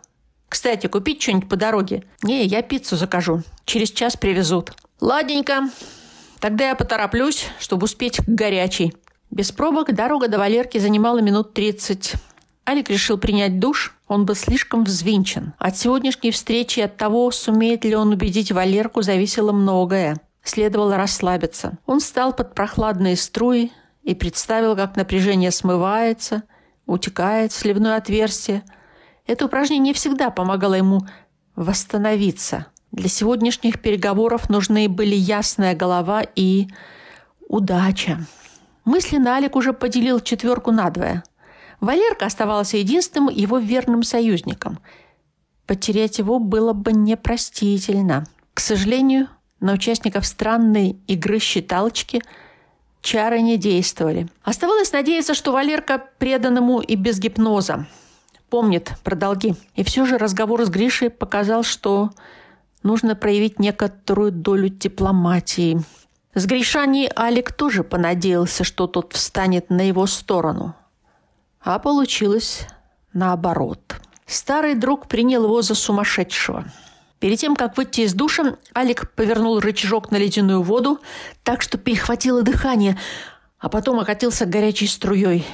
Кстати, 0.49 0.87
купить 0.87 1.21
что-нибудь 1.21 1.47
по 1.47 1.55
дороге? 1.55 2.03
Не, 2.21 2.43
я 2.43 2.63
пиццу 2.63 2.97
закажу. 2.97 3.43
Через 3.63 3.91
час 3.91 4.17
привезут. 4.17 4.73
Ладненько. 4.99 5.69
Тогда 6.41 6.67
я 6.67 6.75
потороплюсь, 6.75 7.45
чтобы 7.61 7.85
успеть 7.85 8.17
к 8.17 8.27
горячей. 8.27 8.93
Без 9.33 9.51
пробок 9.51 9.91
дорога 9.95 10.27
до 10.27 10.37
Валерки 10.37 10.77
занимала 10.77 11.17
минут 11.17 11.55
тридцать. 11.55 12.13
Алик 12.69 12.91
решил 12.91 13.17
принять 13.17 13.59
душ. 13.59 13.97
Он 14.07 14.27
был 14.27 14.35
слишком 14.35 14.83
взвинчен. 14.83 15.53
От 15.57 15.75
сегодняшней 15.75 16.29
встречи 16.29 16.77
и 16.77 16.83
от 16.83 16.97
того, 16.97 17.31
сумеет 17.31 17.83
ли 17.83 17.95
он 17.95 18.09
убедить 18.09 18.51
Валерку, 18.51 19.01
зависело 19.01 19.51
многое. 19.51 20.21
Следовало 20.43 20.97
расслабиться. 20.97 21.79
Он 21.87 21.99
встал 21.99 22.31
под 22.31 22.53
прохладные 22.53 23.15
струи 23.15 23.71
и 24.03 24.13
представил, 24.13 24.75
как 24.75 24.95
напряжение 24.97 25.49
смывается, 25.49 26.43
утекает 26.85 27.51
в 27.53 27.55
сливное 27.55 27.95
отверстие. 27.95 28.61
Это 29.25 29.45
упражнение 29.45 29.95
всегда 29.95 30.29
помогало 30.29 30.75
ему 30.75 31.07
восстановиться. 31.55 32.67
Для 32.91 33.09
сегодняшних 33.09 33.81
переговоров 33.81 34.47
нужны 34.51 34.87
были 34.87 35.15
ясная 35.15 35.73
голова 35.73 36.21
и 36.35 36.67
удача. 37.47 38.19
Мысленно 38.85 39.31
Алик 39.31 39.55
уже 39.55 39.73
поделил 39.73 40.19
четверку 40.19 40.71
надвое. 40.71 41.23
Валерка 41.79 42.25
оставался 42.25 42.77
единственным 42.77 43.29
его 43.29 43.57
верным 43.57 44.03
союзником. 44.03 44.79
Потерять 45.65 46.19
его 46.19 46.39
было 46.39 46.73
бы 46.73 46.91
непростительно. 46.91 48.25
К 48.53 48.59
сожалению, 48.59 49.29
на 49.59 49.73
участников 49.73 50.25
странной 50.25 50.97
игры 51.07 51.39
считалочки 51.39 52.21
чары 53.01 53.41
не 53.41 53.57
действовали. 53.57 54.27
Оставалось 54.43 54.91
надеяться, 54.91 55.33
что 55.33 55.51
Валерка 55.51 56.03
предан 56.17 56.57
ему 56.57 56.81
и 56.81 56.95
без 56.95 57.19
гипноза. 57.19 57.87
Помнит 58.49 58.91
про 59.03 59.15
долги. 59.15 59.55
И 59.75 59.83
все 59.83 60.05
же 60.05 60.17
разговор 60.17 60.63
с 60.65 60.69
Гришей 60.69 61.09
показал, 61.09 61.63
что 61.63 62.11
нужно 62.83 63.15
проявить 63.15 63.59
некоторую 63.59 64.31
долю 64.31 64.69
дипломатии. 64.69 65.81
С 66.33 66.45
Гришани 66.45 67.09
Алик 67.15 67.51
тоже 67.51 67.83
понадеялся, 67.83 68.63
что 68.63 68.87
тот 68.87 69.13
встанет 69.13 69.69
на 69.69 69.87
его 69.87 70.07
сторону. 70.07 70.75
А 71.61 71.79
получилось 71.79 72.67
наоборот. 73.13 73.95
Старый 74.25 74.75
друг 74.75 75.07
принял 75.07 75.43
его 75.43 75.61
за 75.61 75.75
сумасшедшего– 75.75 76.65
Перед 77.23 77.39
тем, 77.39 77.55
как 77.55 77.77
выйти 77.77 78.01
из 78.01 78.13
душа, 78.13 78.57
Алик 78.75 79.09
повернул 79.11 79.61
рычажок 79.61 80.11
на 80.11 80.17
ледяную 80.17 80.61
воду 80.61 80.99
так, 81.43 81.61
что 81.61 81.77
перехватило 81.77 82.41
дыхание, 82.41 82.99
а 83.59 83.69
потом 83.69 84.01
окатился 84.01 84.45
горячей 84.45 84.87
струей. 84.87 85.47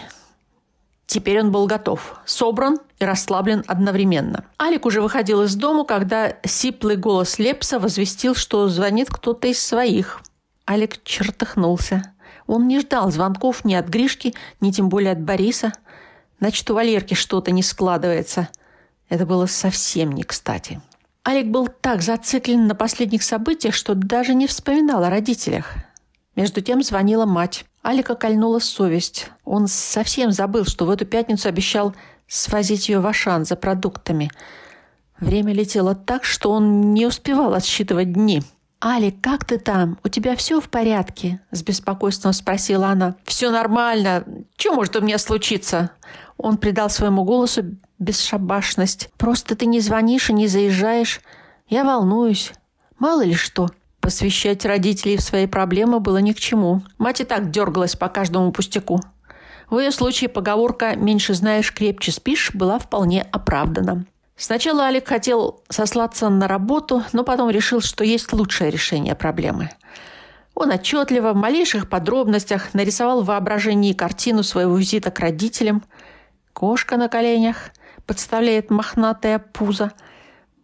Теперь 1.05 1.39
он 1.39 1.51
был 1.51 1.67
готов, 1.67 2.15
собран 2.25 2.79
и 2.97 3.05
расслаблен 3.05 3.63
одновременно. 3.67 4.45
Алик 4.59 4.87
уже 4.87 4.99
выходил 4.99 5.43
из 5.43 5.53
дому, 5.53 5.85
когда 5.85 6.37
сиплый 6.43 6.95
голос 6.95 7.37
Лепса 7.37 7.77
возвестил, 7.77 8.33
что 8.33 8.67
звонит 8.67 9.11
кто-то 9.11 9.47
из 9.47 9.63
своих. 9.63 10.23
Алик 10.69 11.03
чертыхнулся. 11.03 12.13
Он 12.45 12.67
не 12.67 12.79
ждал 12.79 13.11
звонков 13.11 13.65
ни 13.65 13.73
от 13.73 13.87
Гришки, 13.87 14.35
ни 14.61 14.69
тем 14.69 14.87
более 14.87 15.13
от 15.13 15.19
Бориса. 15.19 15.73
Значит, 16.39 16.69
у 16.69 16.75
Валерки 16.75 17.15
что-то 17.15 17.49
не 17.51 17.63
складывается. 17.63 18.49
Это 19.09 19.25
было 19.25 19.47
совсем 19.47 20.11
не 20.11 20.21
кстати. 20.21 20.79
Олег 21.23 21.47
был 21.47 21.67
так 21.67 22.03
зациклен 22.03 22.67
на 22.67 22.75
последних 22.75 23.23
событиях, 23.23 23.73
что 23.73 23.95
даже 23.95 24.35
не 24.35 24.45
вспоминал 24.45 25.03
о 25.03 25.09
родителях. 25.09 25.73
Между 26.35 26.61
тем 26.61 26.83
звонила 26.83 27.25
мать. 27.25 27.65
Алика 27.81 28.13
кольнула 28.13 28.59
совесть. 28.59 29.31
Он 29.45 29.67
совсем 29.67 30.31
забыл, 30.31 30.65
что 30.65 30.85
в 30.85 30.91
эту 30.91 31.05
пятницу 31.05 31.49
обещал 31.49 31.95
свозить 32.27 32.89
ее 32.89 32.99
в 32.99 33.07
Ашан 33.07 33.43
за 33.43 33.55
продуктами. 33.55 34.29
Время 35.19 35.51
летело 35.53 35.95
так, 35.95 36.23
что 36.23 36.51
он 36.51 36.93
не 36.93 37.07
успевал 37.07 37.55
отсчитывать 37.55 38.13
дни. 38.13 38.43
«Алик, 38.81 39.19
как 39.21 39.43
ты 39.43 39.59
там? 39.59 39.97
У 40.05 40.07
тебя 40.07 40.37
все 40.37 40.61
в 40.61 40.69
порядке?»– 40.69 41.41
с 41.51 41.63
беспокойством 41.63 42.31
спросила 42.31 42.87
она. 42.87 43.15
«Все 43.25 43.51
нормально. 43.51 44.23
Что 44.55 44.73
может 44.73 44.95
у 44.95 45.01
меня 45.01 45.17
случиться?» 45.17 45.91
Он 46.37 46.55
придал 46.55 46.89
своему 46.89 47.25
голосу 47.25 47.75
бесшабашность. 47.99 49.09
«Просто 49.17 49.57
ты 49.57 49.65
не 49.65 49.81
звонишь 49.81 50.29
и 50.29 50.33
не 50.33 50.47
заезжаешь. 50.47 51.19
Я 51.67 51.83
волнуюсь. 51.83 52.53
Мало 52.97 53.25
ли 53.25 53.33
что». 53.33 53.69
Посвящать 53.99 54.65
родителей 54.65 55.17
в 55.17 55.21
свои 55.21 55.45
проблемы 55.45 55.99
было 55.99 56.19
ни 56.19 56.31
к 56.31 56.39
чему. 56.39 56.81
Мать 56.97 57.19
и 57.19 57.25
так 57.25 57.51
дергалась 57.51 57.97
по 57.97 58.07
каждому 58.07 58.53
пустяку. 58.53 59.01
В 59.69 59.77
ее 59.77 59.91
случае 59.91 60.29
поговорка 60.29 60.95
«меньше 60.95 61.33
знаешь, 61.33 61.73
крепче 61.73 62.13
спишь» 62.13 62.51
была 62.53 62.79
вполне 62.79 63.23
оправдана. 63.23 64.05
Сначала 64.39 64.85
Алик 64.85 65.09
хотел 65.09 65.61
сослаться 65.67 66.29
на 66.29 66.47
работу, 66.47 67.03
но 67.11 67.25
потом 67.25 67.49
решил, 67.49 67.81
что 67.81 68.05
есть 68.05 68.31
лучшее 68.31 68.71
решение 68.71 69.13
проблемы. 69.13 69.69
Он 70.55 70.71
отчетливо, 70.71 71.33
в 71.33 71.35
малейших 71.35 71.89
подробностях 71.89 72.73
нарисовал 72.73 73.21
в 73.21 73.25
воображении 73.25 73.91
картину 73.91 74.43
своего 74.43 74.77
визита 74.77 75.11
к 75.11 75.19
родителям. 75.19 75.83
Кошка 76.53 76.95
на 76.95 77.09
коленях, 77.09 77.71
подставляет 78.05 78.71
мохнатое 78.71 79.39
пузо. 79.39 79.91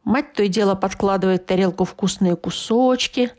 Мать 0.05 0.32
то 0.32 0.44
и 0.44 0.48
дело 0.48 0.75
подкладывает 0.75 1.44
в 1.44 1.46
тарелку 1.46 1.84
вкусные 1.84 2.38
кусочки. 2.38 3.34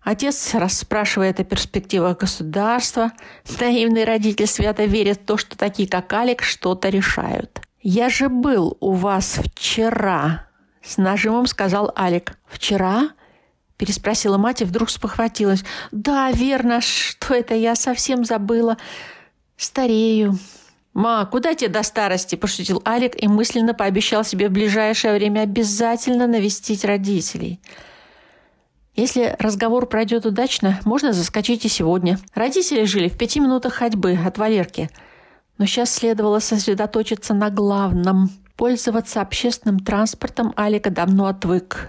Отец 0.00 0.54
расспрашивает 0.54 1.40
о 1.40 1.44
перспективах 1.44 2.18
государства. 2.18 3.10
Наивный 3.58 4.04
родитель 4.04 4.46
свято 4.46 4.84
верит 4.84 5.22
в 5.22 5.26
то, 5.26 5.36
что 5.36 5.58
такие, 5.58 5.88
как 5.88 6.12
Алик, 6.12 6.42
что-то 6.42 6.88
решают. 6.88 7.60
«Я 7.82 8.08
же 8.08 8.28
был 8.28 8.76
у 8.78 8.92
вас 8.92 9.40
вчера»,— 9.42 10.46
с 10.82 10.98
нажимом 10.98 11.46
сказал 11.46 11.92
Алик. 11.98 12.38
«Вчера?»— 12.46 13.10
переспросила 13.76 14.38
мать 14.38 14.62
и 14.62 14.64
вдруг 14.64 14.88
спохватилась. 14.88 15.64
«Да, 15.90 16.30
верно, 16.30 16.80
что 16.80 17.34
это 17.34 17.54
я 17.54 17.74
совсем 17.74 18.24
забыла. 18.24 18.76
Старею». 19.56 20.38
«Ма, 20.94 21.26
куда 21.26 21.54
тебе 21.54 21.70
до 21.70 21.82
старости?»– 21.82 22.36
пошутил 22.36 22.82
Алик 22.86 23.20
и 23.20 23.26
мысленно 23.26 23.74
пообещал 23.74 24.24
себе 24.24 24.48
в 24.48 24.52
ближайшее 24.52 25.14
время 25.14 25.40
обязательно 25.40 26.28
навестить 26.28 26.84
родителей. 26.84 27.60
Если 28.94 29.34
разговор 29.38 29.86
пройдет 29.86 30.24
удачно, 30.26 30.78
можно 30.84 31.12
заскочить 31.12 31.64
и 31.64 31.68
сегодня. 31.68 32.18
Родители 32.34 32.84
жили 32.84 33.08
в 33.08 33.18
пяти 33.18 33.40
минутах 33.40 33.72
ходьбы 33.72 34.16
от 34.24 34.36
Валерки. 34.38 34.90
Но 35.58 35.66
сейчас 35.66 35.92
следовало 35.94 36.38
сосредоточиться 36.38 37.34
на 37.34 37.50
главном. 37.50 38.30
Пользоваться 38.56 39.20
общественным 39.20 39.80
транспортом 39.80 40.52
Алика 40.56 40.90
давно 40.90 41.26
отвык. 41.26 41.88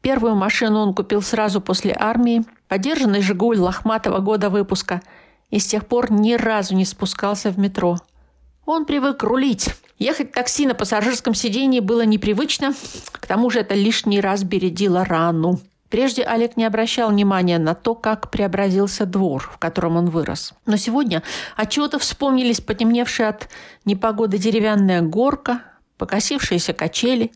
Первую 0.00 0.34
машину 0.34 0.78
он 0.78 0.94
купил 0.94 1.22
сразу 1.22 1.60
после 1.60 1.94
армии. 1.98 2.44
Подержанный 2.68 3.22
«Жигуль» 3.22 3.58
лохматого 3.58 4.18
года 4.20 4.50
выпуска– 4.50 5.02
и 5.50 5.58
с 5.58 5.66
тех 5.66 5.86
пор 5.86 6.10
ни 6.12 6.34
разу 6.34 6.74
не 6.74 6.84
спускался 6.84 7.50
в 7.50 7.58
метро. 7.58 7.98
Он 8.64 8.84
привык 8.84 9.22
рулить. 9.22 9.70
Ехать 9.98 10.30
в 10.30 10.34
такси 10.34 10.66
на 10.66 10.74
пассажирском 10.74 11.34
сидении 11.34 11.80
было 11.80 12.04
непривычно, 12.04 12.74
к 13.12 13.26
тому 13.26 13.48
же 13.48 13.60
это 13.60 13.74
лишний 13.74 14.20
раз 14.20 14.42
бередило 14.42 15.04
рану. 15.04 15.60
Прежде 15.88 16.24
Олег 16.24 16.56
не 16.56 16.64
обращал 16.64 17.10
внимания 17.10 17.58
на 17.58 17.74
то, 17.74 17.94
как 17.94 18.30
преобразился 18.30 19.06
двор, 19.06 19.48
в 19.52 19.58
котором 19.58 19.96
он 19.96 20.06
вырос. 20.10 20.52
Но 20.66 20.76
сегодня 20.76 21.22
отчего-то 21.56 21.98
вспомнились 21.98 22.60
потемневшие 22.60 23.28
от 23.28 23.48
непогоды 23.84 24.38
деревянная 24.38 25.00
горка, 25.00 25.62
покосившиеся 25.96 26.72
качели 26.72 27.32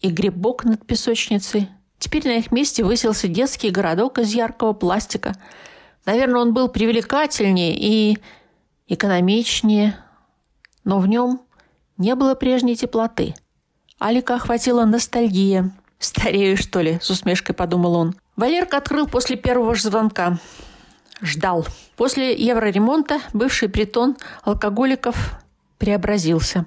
и 0.00 0.10
грибок 0.10 0.64
над 0.64 0.86
песочницей. 0.86 1.68
Теперь 1.98 2.26
на 2.26 2.36
их 2.36 2.52
месте 2.52 2.84
высился 2.84 3.28
детский 3.28 3.70
городок 3.70 4.18
из 4.18 4.32
яркого 4.32 4.72
пластика. 4.72 5.34
Наверное, 6.06 6.42
он 6.42 6.54
был 6.54 6.68
привлекательнее 6.68 7.74
и 7.76 8.18
экономичнее, 8.86 9.96
но 10.84 10.98
в 11.00 11.08
нем 11.08 11.40
не 11.96 12.14
было 12.14 12.34
прежней 12.34 12.76
теплоты. 12.76 13.34
Алика 13.98 14.34
охватила 14.34 14.84
ностальгия. 14.84 15.72
«Старею, 16.04 16.58
что 16.58 16.82
ли?»– 16.82 16.98
с 17.02 17.08
усмешкой 17.08 17.54
подумал 17.54 17.94
он. 17.94 18.14
Валерка 18.36 18.76
открыл 18.76 19.06
после 19.06 19.36
первого 19.36 19.74
же 19.74 19.84
звонка. 19.84 20.38
Ждал. 21.22 21.66
После 21.96 22.34
евроремонта 22.34 23.20
бывший 23.32 23.70
притон 23.70 24.18
алкоголиков 24.42 25.16
преобразился. 25.78 26.66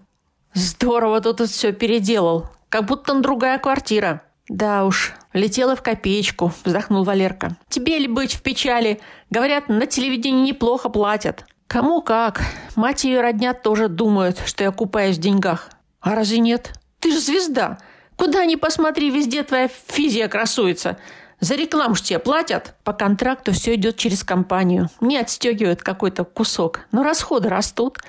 Здорово 0.56 1.22
тут 1.22 1.40
все 1.42 1.72
переделал. 1.72 2.50
Как 2.70 2.86
будто 2.86 3.14
другая 3.22 3.60
квартира. 3.60 4.24
Да 4.50 4.86
уж, 4.86 5.14
летела 5.34 5.76
в 5.76 5.84
копеечку, 5.84 6.52
вздохнул 6.64 7.04
Валерка. 7.04 7.58
Тебе 7.70 8.00
ли 8.00 8.08
быть 8.08 8.34
в 8.34 8.42
печали? 8.42 9.00
Говорят, 9.30 9.70
на 9.70 9.86
телевидении 9.86 10.48
неплохо 10.48 10.90
платят. 10.90 11.46
Кому 11.68 12.02
как. 12.02 12.42
Мать 12.76 13.06
и 13.06 13.10
ее 13.10 13.22
родня 13.22 13.54
тоже 13.54 13.88
думают, 13.88 14.42
что 14.48 14.64
я 14.64 14.72
купаюсь 14.72 15.18
в 15.18 15.22
деньгах. 15.22 15.70
А 16.02 16.16
разве 16.16 16.40
нет? 16.40 16.74
Ты 17.00 17.12
же 17.12 17.20
звезда. 17.20 17.78
Куда 18.18 18.46
ни 18.46 18.56
посмотри, 18.56 19.12
везде 19.12 19.44
твоя 19.44 19.70
физия 19.88 20.28
красуется. 20.28 20.98
За 21.40 21.56
рекламу 21.56 21.96
ж 21.96 22.02
тебе 22.02 22.20
платят. 22.20 22.76
По 22.84 22.92
контракту 22.94 23.52
все 23.52 23.76
идет 23.76 23.96
через 23.96 24.24
компанию. 24.24 24.90
Мне 25.00 25.20
отстегивают 25.20 25.84
какой-то 25.84 26.26
кусок. 26.26 26.82
Но 26.92 27.04
расходы 27.04 27.48
растут. 27.48 28.00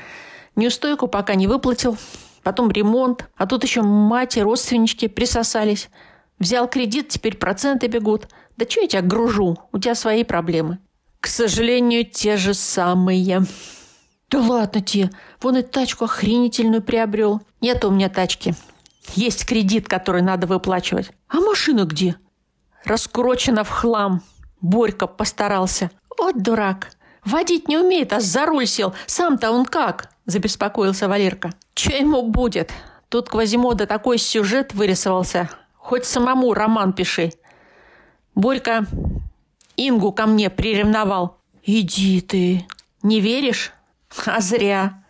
Неустойку 0.57 1.09
пока 1.09 1.35
не 1.35 1.47
выплатил. 1.47 1.99
Потом 2.43 2.71
ремонт. 2.71 3.29
А 3.37 3.47
тут 3.47 3.65
еще 3.65 3.83
мать 3.83 4.38
и 4.38 4.43
родственнички 4.43 5.09
присосались. 5.09 5.91
Взял 6.38 6.69
кредит, 6.69 7.09
теперь 7.09 7.37
проценты 7.37 7.87
бегут. 7.88 8.29
Да 8.57 8.65
что 8.69 8.81
я 8.81 8.88
тебя 8.88 9.03
гружу? 9.03 9.59
У 9.73 9.79
тебя 9.79 9.95
свои 9.95 10.25
проблемы. 10.25 10.79
К 11.21 11.27
сожалению, 11.27 12.07
те 12.07 12.38
же 12.38 12.55
самые. 12.55 13.43
Да 14.31 14.41
ладно 14.41 14.81
тебе. 14.81 15.11
Вон 15.43 15.59
и 15.59 15.62
тачку 15.62 16.07
охренительную 16.07 16.81
приобрел. 16.81 17.43
Нет 17.61 17.85
у 17.85 17.91
меня 17.91 18.09
тачки. 18.09 18.55
Есть 19.15 19.47
кредит, 19.47 19.88
который 19.88 20.23
надо 20.23 20.47
выплачивать. 20.47 21.12
А 21.29 21.41
машина 21.41 21.85
где? 21.85 22.17
Раскурочена 22.85 23.65
в 23.65 23.71
хлам. 23.71 24.23
Борька 24.61 25.07
постарался. 25.07 25.91
Вот 26.19 26.43
дурак. 26.43 26.91
Водить 27.25 27.69
не 27.69 27.79
умеет, 27.79 28.12
а 28.12 28.21
за 28.21 28.47
руль 28.47 28.67
сел. 28.67 28.95
Сам-то 29.07 29.50
он 29.50 29.65
как? 29.65 30.11
Забеспокоился 30.27 31.09
Валерка. 31.09 31.53
Че 31.75 31.99
ему 31.99 32.23
будет? 32.23 32.71
Тут 33.09 33.29
Квазимода 33.29 33.87
такой 33.87 34.19
сюжет 34.19 34.75
вырисовался. 34.75 35.49
Хоть 35.77 36.05
самому 36.05 36.55
роман 36.55 36.93
пиши. 36.93 37.33
Борька 38.35 38.87
Ингу 39.77 40.12
ко 40.12 40.27
мне 40.27 40.50
приревновал. 40.50 41.38
Иди 41.62 42.21
ты. 42.21 42.67
Не 43.03 43.21
веришь? 43.21 43.73
А 44.27 44.41
зря. 44.41 45.05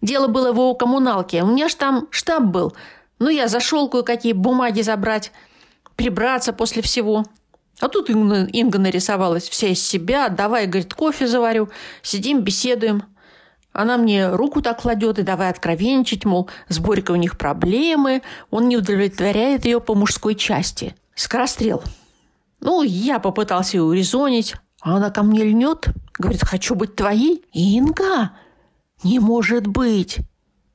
Дело 0.00 0.28
было 0.28 0.52
в 0.52 0.56
его 0.56 0.74
коммуналке. 0.74 1.42
У 1.42 1.46
меня 1.46 1.68
ж 1.68 1.74
там 1.74 2.08
штаб 2.10 2.44
был. 2.44 2.74
Ну, 3.22 3.28
я 3.28 3.46
зашел 3.46 3.88
кое-какие 3.88 4.32
бумаги 4.32 4.82
забрать, 4.82 5.30
прибраться 5.94 6.52
после 6.52 6.82
всего. 6.82 7.24
А 7.78 7.88
тут 7.88 8.10
Инга, 8.10 8.46
Инга 8.46 8.80
нарисовалась 8.80 9.48
вся 9.48 9.68
из 9.68 9.80
себя. 9.80 10.28
Давай, 10.28 10.66
говорит, 10.66 10.92
кофе 10.92 11.28
заварю. 11.28 11.68
Сидим, 12.02 12.40
беседуем. 12.40 13.04
Она 13.72 13.96
мне 13.96 14.28
руку 14.28 14.60
так 14.60 14.82
кладет 14.82 15.20
и 15.20 15.22
давай 15.22 15.50
откровенничать, 15.50 16.24
мол, 16.24 16.50
с 16.66 16.80
Борькой 16.80 17.14
у 17.14 17.18
них 17.20 17.38
проблемы, 17.38 18.22
он 18.50 18.66
не 18.66 18.76
удовлетворяет 18.76 19.66
ее 19.66 19.80
по 19.80 19.94
мужской 19.94 20.34
части. 20.34 20.96
Скорострел. 21.14 21.80
Ну, 22.58 22.82
я 22.82 23.20
попытался 23.20 23.76
ее 23.76 23.84
урезонить, 23.84 24.56
а 24.80 24.96
она 24.96 25.10
ко 25.10 25.22
мне 25.22 25.44
льнет, 25.44 25.86
говорит, 26.18 26.42
хочу 26.42 26.74
быть 26.74 26.96
твоей. 26.96 27.44
Инга, 27.52 28.32
не 29.04 29.20
может 29.20 29.68
быть. 29.68 30.18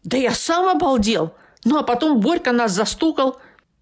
Да 0.05 0.15
я 0.15 0.31
сам 0.31 0.69
обалдел. 0.69 1.33
Ну, 1.67 1.77
а 1.77 1.83
потом 1.83 2.21
Борька 2.21 2.53
нас 2.53 2.71
застукал. 2.71 3.39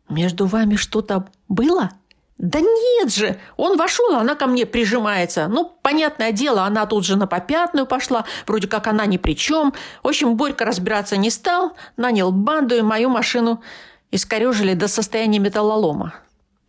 Между 0.09 0.47
вами 0.47 0.75
что-то 0.75 1.27
было? 1.47 1.91
Да 2.39 2.59
нет 2.59 3.13
же! 3.13 3.39
Он 3.57 3.77
вошел, 3.77 4.15
а 4.15 4.21
она 4.21 4.33
ко 4.33 4.47
мне 4.47 4.65
прижимается. 4.65 5.47
Ну, 5.47 5.71
понятное 5.83 6.31
дело, 6.31 6.63
она 6.63 6.87
тут 6.87 7.05
же 7.05 7.15
на 7.15 7.27
попятную 7.27 7.85
пошла. 7.85 8.25
Вроде 8.47 8.67
как 8.67 8.87
она 8.87 9.05
ни 9.05 9.17
при 9.17 9.35
чем. 9.35 9.71
В 10.01 10.07
общем, 10.07 10.35
Борька 10.35 10.65
разбираться 10.65 11.15
не 11.15 11.29
стал. 11.29 11.73
Нанял 11.95 12.31
банду 12.31 12.75
и 12.75 12.81
мою 12.81 13.09
машину 13.09 13.61
искорежили 14.09 14.73
до 14.73 14.87
состояния 14.87 15.37
металлолома. 15.37 16.15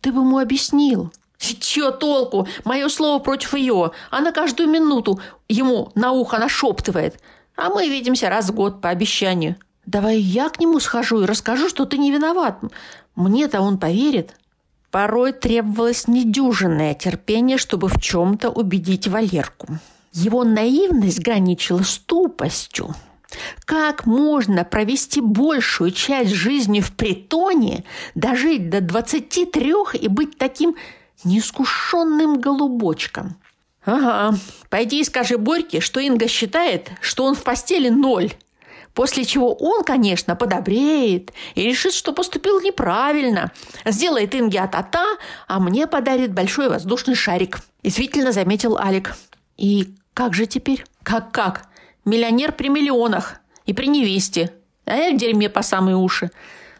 Ты 0.01 0.11
бы 0.11 0.21
ему 0.21 0.37
объяснил. 0.37 1.11
Чё 1.39 1.89
толку? 1.89 2.47
Мое 2.63 2.89
слово 2.89 3.17
против 3.17 3.55
ее. 3.55 3.91
Она 4.11 4.31
каждую 4.31 4.69
минуту 4.69 5.19
ему 5.49 5.91
на 5.95 6.11
ухо 6.11 6.37
нашептывает. 6.37 7.19
А 7.55 7.69
мы 7.69 7.89
видимся 7.89 8.29
раз 8.29 8.49
в 8.49 8.53
год 8.53 8.81
по 8.81 8.89
обещанию. 8.89 9.55
Давай 9.87 10.19
я 10.19 10.49
к 10.49 10.59
нему 10.59 10.81
схожу 10.81 11.21
и 11.23 11.25
расскажу, 11.25 11.69
что 11.69 11.85
ты 11.85 11.97
не 11.97 12.11
виноват. 12.11 12.59
Мне-то 13.15 13.61
он 13.61 13.77
поверит. 13.77 14.35
Порой 14.91 15.31
требовалось 15.31 16.09
недюжинное 16.09 16.93
терпение, 16.93 17.57
чтобы 17.57 17.87
в 17.87 17.99
чем-то 17.99 18.49
убедить 18.49 19.07
Валерку. 19.07 19.79
Его 20.11 20.43
наивность 20.43 21.21
граничила 21.21 21.83
с 21.83 21.97
тупостью. 21.99 22.95
Как 23.63 24.05
можно 24.05 24.65
провести 24.65 25.21
большую 25.21 25.91
часть 25.91 26.31
жизни 26.31 26.81
в 26.81 26.91
притоне, 26.91 27.85
дожить 28.13 28.69
до 28.69 28.81
23 28.81 29.73
и 29.93 30.07
быть 30.09 30.37
таким 30.37 30.75
неискушенным 31.23 32.41
голубочком? 32.41 33.37
Ага, 33.85 34.37
пойди 34.69 34.99
и 34.99 35.05
скажи 35.05 35.37
Борьке, 35.37 35.79
что 35.79 36.01
Инга 36.01 36.27
считает, 36.27 36.91
что 36.99 37.23
он 37.23 37.35
в 37.35 37.43
постели 37.43 37.87
ноль, 37.87 38.33
После 38.97 39.25
чего 39.25 39.53
он, 39.53 39.83
конечно, 39.83 40.35
подобреет 40.35 41.31
и 41.53 41.61
решит, 41.61 41.93
что 41.93 42.13
поступил 42.13 42.59
неправильно. 42.61 43.51
Сделает 43.85 44.33
Инге 44.33 44.61
а-та-та, 44.61 45.05
а 45.47 45.59
мне 45.59 45.85
подарит 45.85 46.33
большой 46.33 46.67
воздушный 46.67 47.13
шарик. 47.13 47.59
Действительно 47.83 48.31
заметил 48.31 48.75
Алик. 48.75 49.15
И 49.55 49.93
как 50.15 50.33
же 50.33 50.47
теперь? 50.47 50.83
Как-как? 51.03 51.67
Миллионер 52.05 52.53
при 52.53 52.69
миллионах. 52.69 53.35
И 53.67 53.73
при 53.73 53.85
невесте. 53.85 54.51
А 54.85 54.95
я 54.95 55.13
в 55.13 55.17
дерьме 55.17 55.47
по 55.47 55.61
самые 55.61 55.95
уши. 55.95 56.31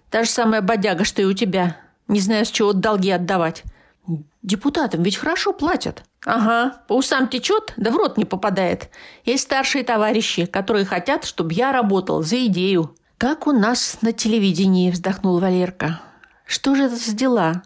Та 0.09 0.23
же 0.23 0.31
самая 0.31 0.61
бодяга, 0.61 1.03
что 1.03 1.21
и 1.21 1.25
у 1.25 1.33
тебя. 1.33 1.77
Не 2.07 2.19
знаю, 2.19 2.47
с 2.47 2.49
чего 2.49 2.73
долги 2.73 3.11
отдавать. 3.11 3.61
Депутатам 4.47 5.03
ведь 5.03 5.17
хорошо 5.17 5.51
платят. 5.51 6.05
Ага, 6.25 6.77
по 6.87 6.93
усам 6.93 7.27
течет, 7.27 7.73
да 7.75 7.91
в 7.91 7.97
рот 7.97 8.17
не 8.17 8.23
попадает. 8.23 8.89
Есть 9.25 9.43
старшие 9.43 9.83
товарищи, 9.83 10.45
которые 10.45 10.85
хотят, 10.85 11.25
чтобы 11.25 11.51
я 11.53 11.73
работал 11.73 12.23
за 12.23 12.45
идею. 12.45 12.95
Как 13.17 13.45
у 13.45 13.51
нас 13.51 13.97
на 14.01 14.13
телевидении, 14.13 14.89
вздохнул 14.89 15.39
Валерка. 15.39 15.99
Что 16.45 16.75
же 16.75 16.83
это 16.83 16.95
за 16.95 17.13
дела? 17.13 17.63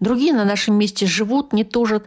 Другие 0.00 0.34
на 0.34 0.44
нашем 0.44 0.74
месте 0.74 1.06
живут, 1.06 1.54
не 1.54 1.64
тужат. 1.64 2.04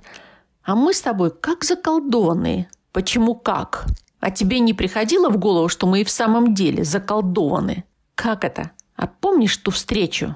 А 0.64 0.76
мы 0.76 0.94
с 0.94 1.02
тобой 1.02 1.32
как 1.32 1.64
заколдованные. 1.64 2.70
Почему 2.92 3.34
как? 3.34 3.88
А 4.20 4.30
тебе 4.30 4.60
не 4.60 4.76
приходило 4.76 5.32
в 5.32 5.40
голову, 5.40 5.68
что 5.68 5.88
мы 5.88 6.02
и 6.02 6.06
в 6.06 6.12
самом 6.12 6.54
деле 6.54 6.84
заколдованы? 6.84 7.86
Как 8.14 8.44
это? 8.44 8.70
А 8.96 9.08
помнишь 9.08 9.58
ту 9.58 9.72
встречу 9.72 10.36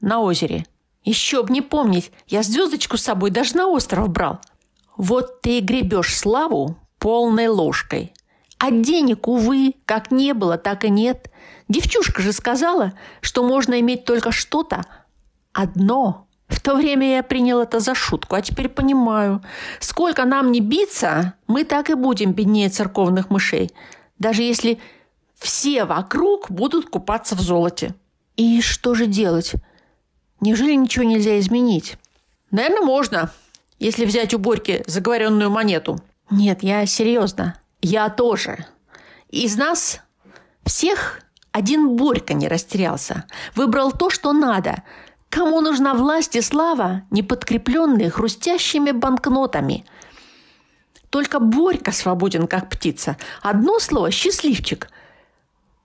на 0.00 0.20
озере? 0.20 0.64
Еще 1.06 1.44
б 1.44 1.52
не 1.52 1.62
помнить, 1.62 2.10
я 2.26 2.42
звездочку 2.42 2.96
с 2.96 3.02
собой 3.02 3.30
даже 3.30 3.56
на 3.56 3.68
остров 3.68 4.08
брал. 4.08 4.40
Вот 4.96 5.40
ты 5.40 5.58
и 5.58 5.60
гребешь 5.60 6.16
славу 6.16 6.76
полной 6.98 7.46
ложкой. 7.46 8.12
А 8.58 8.72
денег, 8.72 9.28
увы, 9.28 9.74
как 9.84 10.10
не 10.10 10.34
было, 10.34 10.58
так 10.58 10.84
и 10.84 10.90
нет. 10.90 11.30
Девчушка 11.68 12.22
же 12.22 12.32
сказала, 12.32 12.92
что 13.20 13.46
можно 13.46 13.78
иметь 13.78 14.04
только 14.04 14.32
что-то 14.32 14.84
одно. 15.52 16.26
В 16.48 16.60
то 16.60 16.74
время 16.74 17.16
я 17.16 17.22
принял 17.22 17.60
это 17.60 17.78
за 17.78 17.94
шутку, 17.94 18.34
а 18.34 18.42
теперь 18.42 18.68
понимаю. 18.68 19.44
Сколько 19.78 20.24
нам 20.24 20.50
не 20.50 20.60
биться, 20.60 21.34
мы 21.46 21.62
так 21.62 21.88
и 21.88 21.94
будем 21.94 22.32
беднее 22.32 22.68
церковных 22.68 23.30
мышей. 23.30 23.70
Даже 24.18 24.42
если 24.42 24.80
все 25.38 25.84
вокруг 25.84 26.50
будут 26.50 26.90
купаться 26.90 27.36
в 27.36 27.40
золоте. 27.40 27.94
И 28.36 28.60
что 28.60 28.94
же 28.94 29.06
делать? 29.06 29.54
Неужели 30.40 30.74
ничего 30.74 31.04
нельзя 31.04 31.38
изменить? 31.38 31.96
Наверное, 32.50 32.82
можно, 32.82 33.30
если 33.78 34.04
взять 34.04 34.34
у 34.34 34.38
Борьки 34.38 34.82
заговоренную 34.86 35.50
монету. 35.50 35.98
Нет, 36.30 36.62
я 36.62 36.84
серьезно. 36.86 37.60
Я 37.80 38.08
тоже. 38.10 38.66
Из 39.30 39.56
нас 39.56 40.00
всех 40.64 41.20
один 41.52 41.96
Борька 41.96 42.34
не 42.34 42.48
растерялся. 42.48 43.24
Выбрал 43.54 43.92
то, 43.92 44.10
что 44.10 44.32
надо. 44.32 44.82
Кому 45.28 45.60
нужна 45.60 45.94
власть 45.94 46.36
и 46.36 46.40
слава, 46.40 47.02
не 47.10 47.22
подкрепленные 47.22 48.10
хрустящими 48.10 48.92
банкнотами? 48.92 49.84
Только 51.10 51.40
Борька 51.40 51.92
свободен, 51.92 52.46
как 52.46 52.68
птица. 52.68 53.16
Одно 53.42 53.78
слово– 53.78 54.10
счастливчик. 54.12 54.88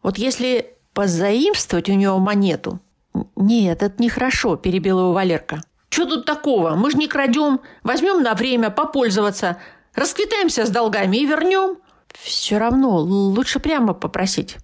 Вот 0.03 0.17
если 0.17 0.75
позаимствовать 0.93 1.89
у 1.89 1.93
него 1.93 2.19
монету– 2.19 2.79
«Нет, 3.35 3.83
это 3.83 4.01
нехорошо»,– 4.01 4.55
перебил 4.57 4.99
его 4.99 5.13
Валерка. 5.13 5.61
Что 5.91 6.05
тут 6.05 6.25
такого? 6.25 6.75
Мы 6.75 6.89
же 6.89 6.97
не 6.97 7.07
крадем. 7.07 7.59
Возьмем 7.83 8.23
на 8.23 8.33
время 8.33 8.69
попользоваться. 8.69 9.57
Расквитаемся 9.93 10.65
с 10.65 10.69
долгами 10.69 11.17
и 11.17 11.25
вернем. 11.25 11.77
Все 12.13 12.57
равно 12.57 12.97
лучше 12.97 13.59
прямо 13.59 13.93
попросить. 13.93 14.57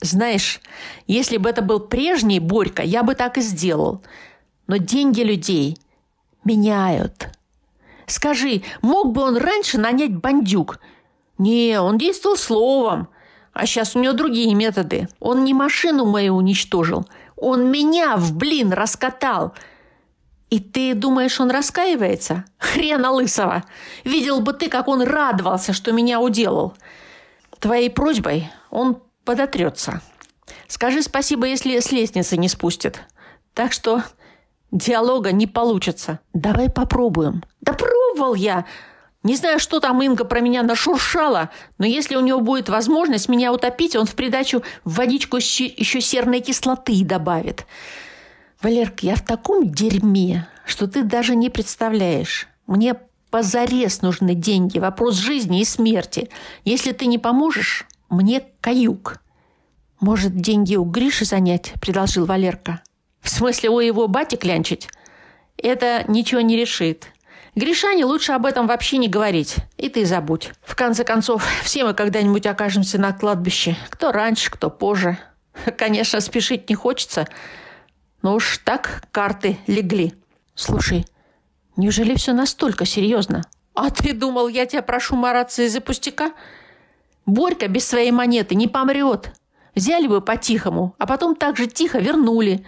Знаешь, 0.00 0.60
если 1.06 1.36
бы 1.36 1.48
это 1.48 1.62
был 1.62 1.78
прежний 1.78 2.40
Борька, 2.40 2.82
я 2.82 3.04
бы 3.04 3.14
так 3.14 3.38
и 3.38 3.42
сделал. 3.42 4.02
Но 4.66 4.76
деньги 4.78 5.20
людей 5.20 5.78
меняют. 6.42 7.28
Скажи, 8.06 8.62
мог 8.82 9.12
бы 9.12 9.22
он 9.22 9.36
раньше 9.36 9.78
нанять 9.78 10.16
бандюк? 10.16 10.80
Не, 11.38 11.80
он 11.80 11.96
действовал 11.96 12.36
словом. 12.36 13.08
А 13.52 13.66
сейчас 13.66 13.94
у 13.94 14.00
него 14.00 14.14
другие 14.14 14.52
методы. 14.54 15.08
Он 15.20 15.44
не 15.44 15.54
машину 15.54 16.06
мою 16.06 16.34
уничтожил. 16.34 17.06
Он 17.36 17.70
меня 17.70 18.16
в 18.16 18.34
блин 18.34 18.72
раскатал. 18.72 19.54
И 20.48 20.60
ты 20.60 20.94
думаешь, 20.94 21.40
он 21.40 21.50
раскаивается? 21.50 22.44
Хрена 22.58 23.10
лысого! 23.10 23.64
Видел 24.04 24.40
бы 24.40 24.52
ты, 24.52 24.68
как 24.68 24.88
он 24.88 25.02
радовался, 25.02 25.72
что 25.72 25.92
меня 25.92 26.20
уделал. 26.20 26.74
Твоей 27.58 27.90
просьбой 27.90 28.50
он 28.70 29.02
подотрется. 29.24 30.00
Скажи 30.68 31.02
спасибо, 31.02 31.46
если 31.46 31.78
с 31.78 31.92
лестницы 31.92 32.36
не 32.36 32.48
спустит. 32.48 33.02
Так 33.54 33.72
что 33.72 34.02
диалога 34.70 35.32
не 35.32 35.46
получится. 35.46 36.20
Давай 36.32 36.70
попробуем. 36.70 37.42
Да 37.60 37.72
пробовал 37.72 38.34
я. 38.34 38.66
Не 39.22 39.34
знаю, 39.34 39.58
что 39.58 39.80
там 39.80 40.00
Инга 40.02 40.24
про 40.24 40.40
меня 40.40 40.62
нашуршала, 40.62 41.50
но 41.78 41.86
если 41.86 42.16
у 42.16 42.20
него 42.20 42.40
будет 42.40 42.68
возможность 42.68 43.28
меня 43.28 43.52
утопить, 43.52 43.96
он 43.96 44.06
в 44.06 44.14
придачу 44.14 44.62
в 44.84 44.94
водичку 44.94 45.38
еще 45.38 46.00
серной 46.00 46.40
кислоты 46.40 47.04
добавит. 47.04 47.66
Валерка, 48.62 49.06
я 49.06 49.16
в 49.16 49.24
таком 49.24 49.70
дерьме, 49.70 50.48
что 50.64 50.86
ты 50.86 51.02
даже 51.02 51.34
не 51.34 51.50
представляешь. 51.50 52.48
Мне 52.66 52.94
позарез 53.30 54.02
нужны 54.02 54.34
деньги. 54.34 54.78
Вопрос 54.78 55.16
жизни 55.16 55.60
и 55.60 55.64
смерти. 55.64 56.30
Если 56.64 56.92
ты 56.92 57.06
не 57.06 57.18
поможешь, 57.18 57.86
мне 58.08 58.44
каюк. 58.60 59.20
Может, 60.00 60.36
деньги 60.36 60.76
у 60.76 60.84
Гриши 60.84 61.24
занять, 61.24 61.72
предложил 61.80 62.26
Валерка. 62.26 62.82
В 63.20 63.28
смысле, 63.28 63.70
у 63.70 63.80
его 63.80 64.08
бати 64.08 64.36
клянчить? 64.36 64.88
Это 65.56 66.04
ничего 66.06 66.40
не 66.40 66.56
решит. 66.56 67.08
Гришане 67.56 68.04
лучше 68.04 68.32
об 68.32 68.44
этом 68.44 68.66
вообще 68.66 68.98
не 68.98 69.08
говорить. 69.08 69.56
И 69.78 69.88
ты 69.88 70.04
забудь. 70.04 70.52
В 70.62 70.76
конце 70.76 71.04
концов, 71.04 71.42
все 71.62 71.84
мы 71.86 71.94
когда-нибудь 71.94 72.46
окажемся 72.46 73.00
на 73.00 73.14
кладбище. 73.14 73.76
Кто 73.88 74.12
раньше, 74.12 74.50
кто 74.50 74.68
позже. 74.68 75.18
Конечно, 75.78 76.20
спешить 76.20 76.68
не 76.68 76.74
хочется. 76.74 77.26
Но 78.20 78.34
уж 78.34 78.58
так 78.58 79.04
карты 79.10 79.56
легли. 79.66 80.12
Слушай, 80.54 81.06
неужели 81.76 82.14
все 82.14 82.34
настолько 82.34 82.84
серьезно? 82.84 83.42
А 83.72 83.88
ты 83.88 84.12
думал, 84.12 84.48
я 84.48 84.66
тебя 84.66 84.82
прошу 84.82 85.16
мараться 85.16 85.62
из-за 85.62 85.80
пустяка? 85.80 86.32
Борька 87.24 87.68
без 87.68 87.86
своей 87.88 88.10
монеты 88.10 88.54
не 88.54 88.68
помрет. 88.68 89.32
Взяли 89.74 90.06
бы 90.08 90.20
по-тихому, 90.20 90.94
а 90.98 91.06
потом 91.06 91.34
так 91.34 91.56
же 91.56 91.68
тихо 91.68 92.00
вернули. 92.00 92.66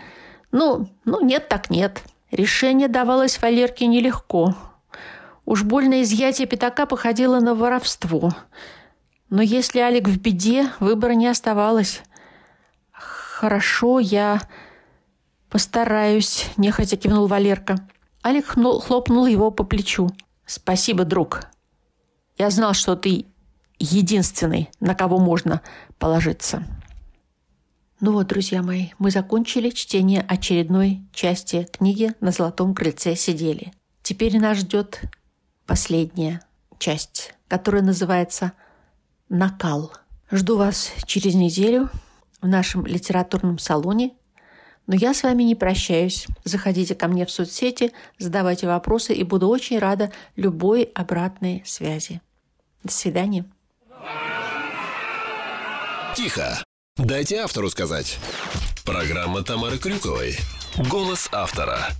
Ну, 0.51 0.89
ну 1.05 1.23
нет 1.23 1.49
так 1.49 1.69
нет. 1.69 2.03
Решение 2.31 2.89
давалось 2.89 3.41
Валерке 3.43 3.87
нелегко. 3.87 4.55
Уж 5.49 5.63
больно 5.63 6.03
изъятие 6.03 6.47
пятака 6.47 6.85
походило 6.85 7.41
на 7.41 7.55
воровство. 7.55 8.35
Но 9.31 9.41
если 9.41 9.79
Алик 9.79 10.07
в 10.07 10.21
беде, 10.21 10.71
выбора 10.79 11.13
не 11.13 11.27
оставалось. 11.27 12.03
«Хорошо, 12.93 13.99
я 13.99 14.43
постараюсь»,– 15.49 16.45
нехотя 16.59 16.99
кивнул 16.99 17.29
Валерка. 17.29 17.77
Алик 18.23 18.45
хлопнул 18.45 19.25
его 19.25 19.51
по 19.51 19.65
плечу. 19.65 20.11
«Спасибо, 20.45 21.07
друг. 21.07 21.45
Я 22.37 22.51
знал, 22.51 22.75
что 22.75 22.95
ты 22.95 23.25
единственный, 23.79 24.69
на 24.81 24.95
кого 24.95 25.19
можно 25.19 25.63
положиться». 25.99 26.63
Ну 28.01 28.13
вот, 28.13 28.27
друзья 28.27 28.63
мои, 28.63 28.89
мы 28.99 29.11
закончили 29.11 29.71
чтение 29.71 30.21
очередной 30.29 31.01
части 31.15 31.67
книги 31.73 32.13
«На 32.21 32.33
золотом 32.33 32.75
крыльце 32.75 33.17
сидели». 33.17 33.73
Теперь 34.03 34.39
нас 34.39 34.59
ждет 34.59 35.01
последняя 35.69 36.41
часть, 36.79 37.35
которая 37.47 37.83
называется 37.83 38.53
«Накал». 39.29 39.93
Жду 40.33 40.57
вас 40.57 40.93
через 41.07 41.35
неделю 41.35 41.91
в 42.41 42.49
нашем 42.49 42.85
литературном 42.87 43.59
салоне. 43.59 44.13
Но 44.87 44.95
я 44.95 45.13
с 45.13 45.23
вами 45.23 45.43
не 45.43 45.55
прощаюсь. 45.55 46.27
Заходите 46.45 46.95
ко 46.95 47.07
мне 47.07 47.27
в 47.27 47.31
соцсети, 47.31 47.93
задавайте 48.19 48.67
вопросы 48.67 49.13
и 49.13 49.23
буду 49.23 49.49
очень 49.49 49.79
рада 49.79 50.11
любой 50.37 50.85
обратной 50.95 51.63
связи. 51.67 52.21
До 52.83 52.91
свидания. 52.91 53.45
Тихо. 56.17 56.65
Дайте 56.97 57.37
автору 57.37 57.71
сказать. 57.71 58.19
Программа 58.85 59.43
Тамары 59.43 59.79
Крюковой. 59.79 60.37
Голос 60.91 61.29
автора. 61.31 61.91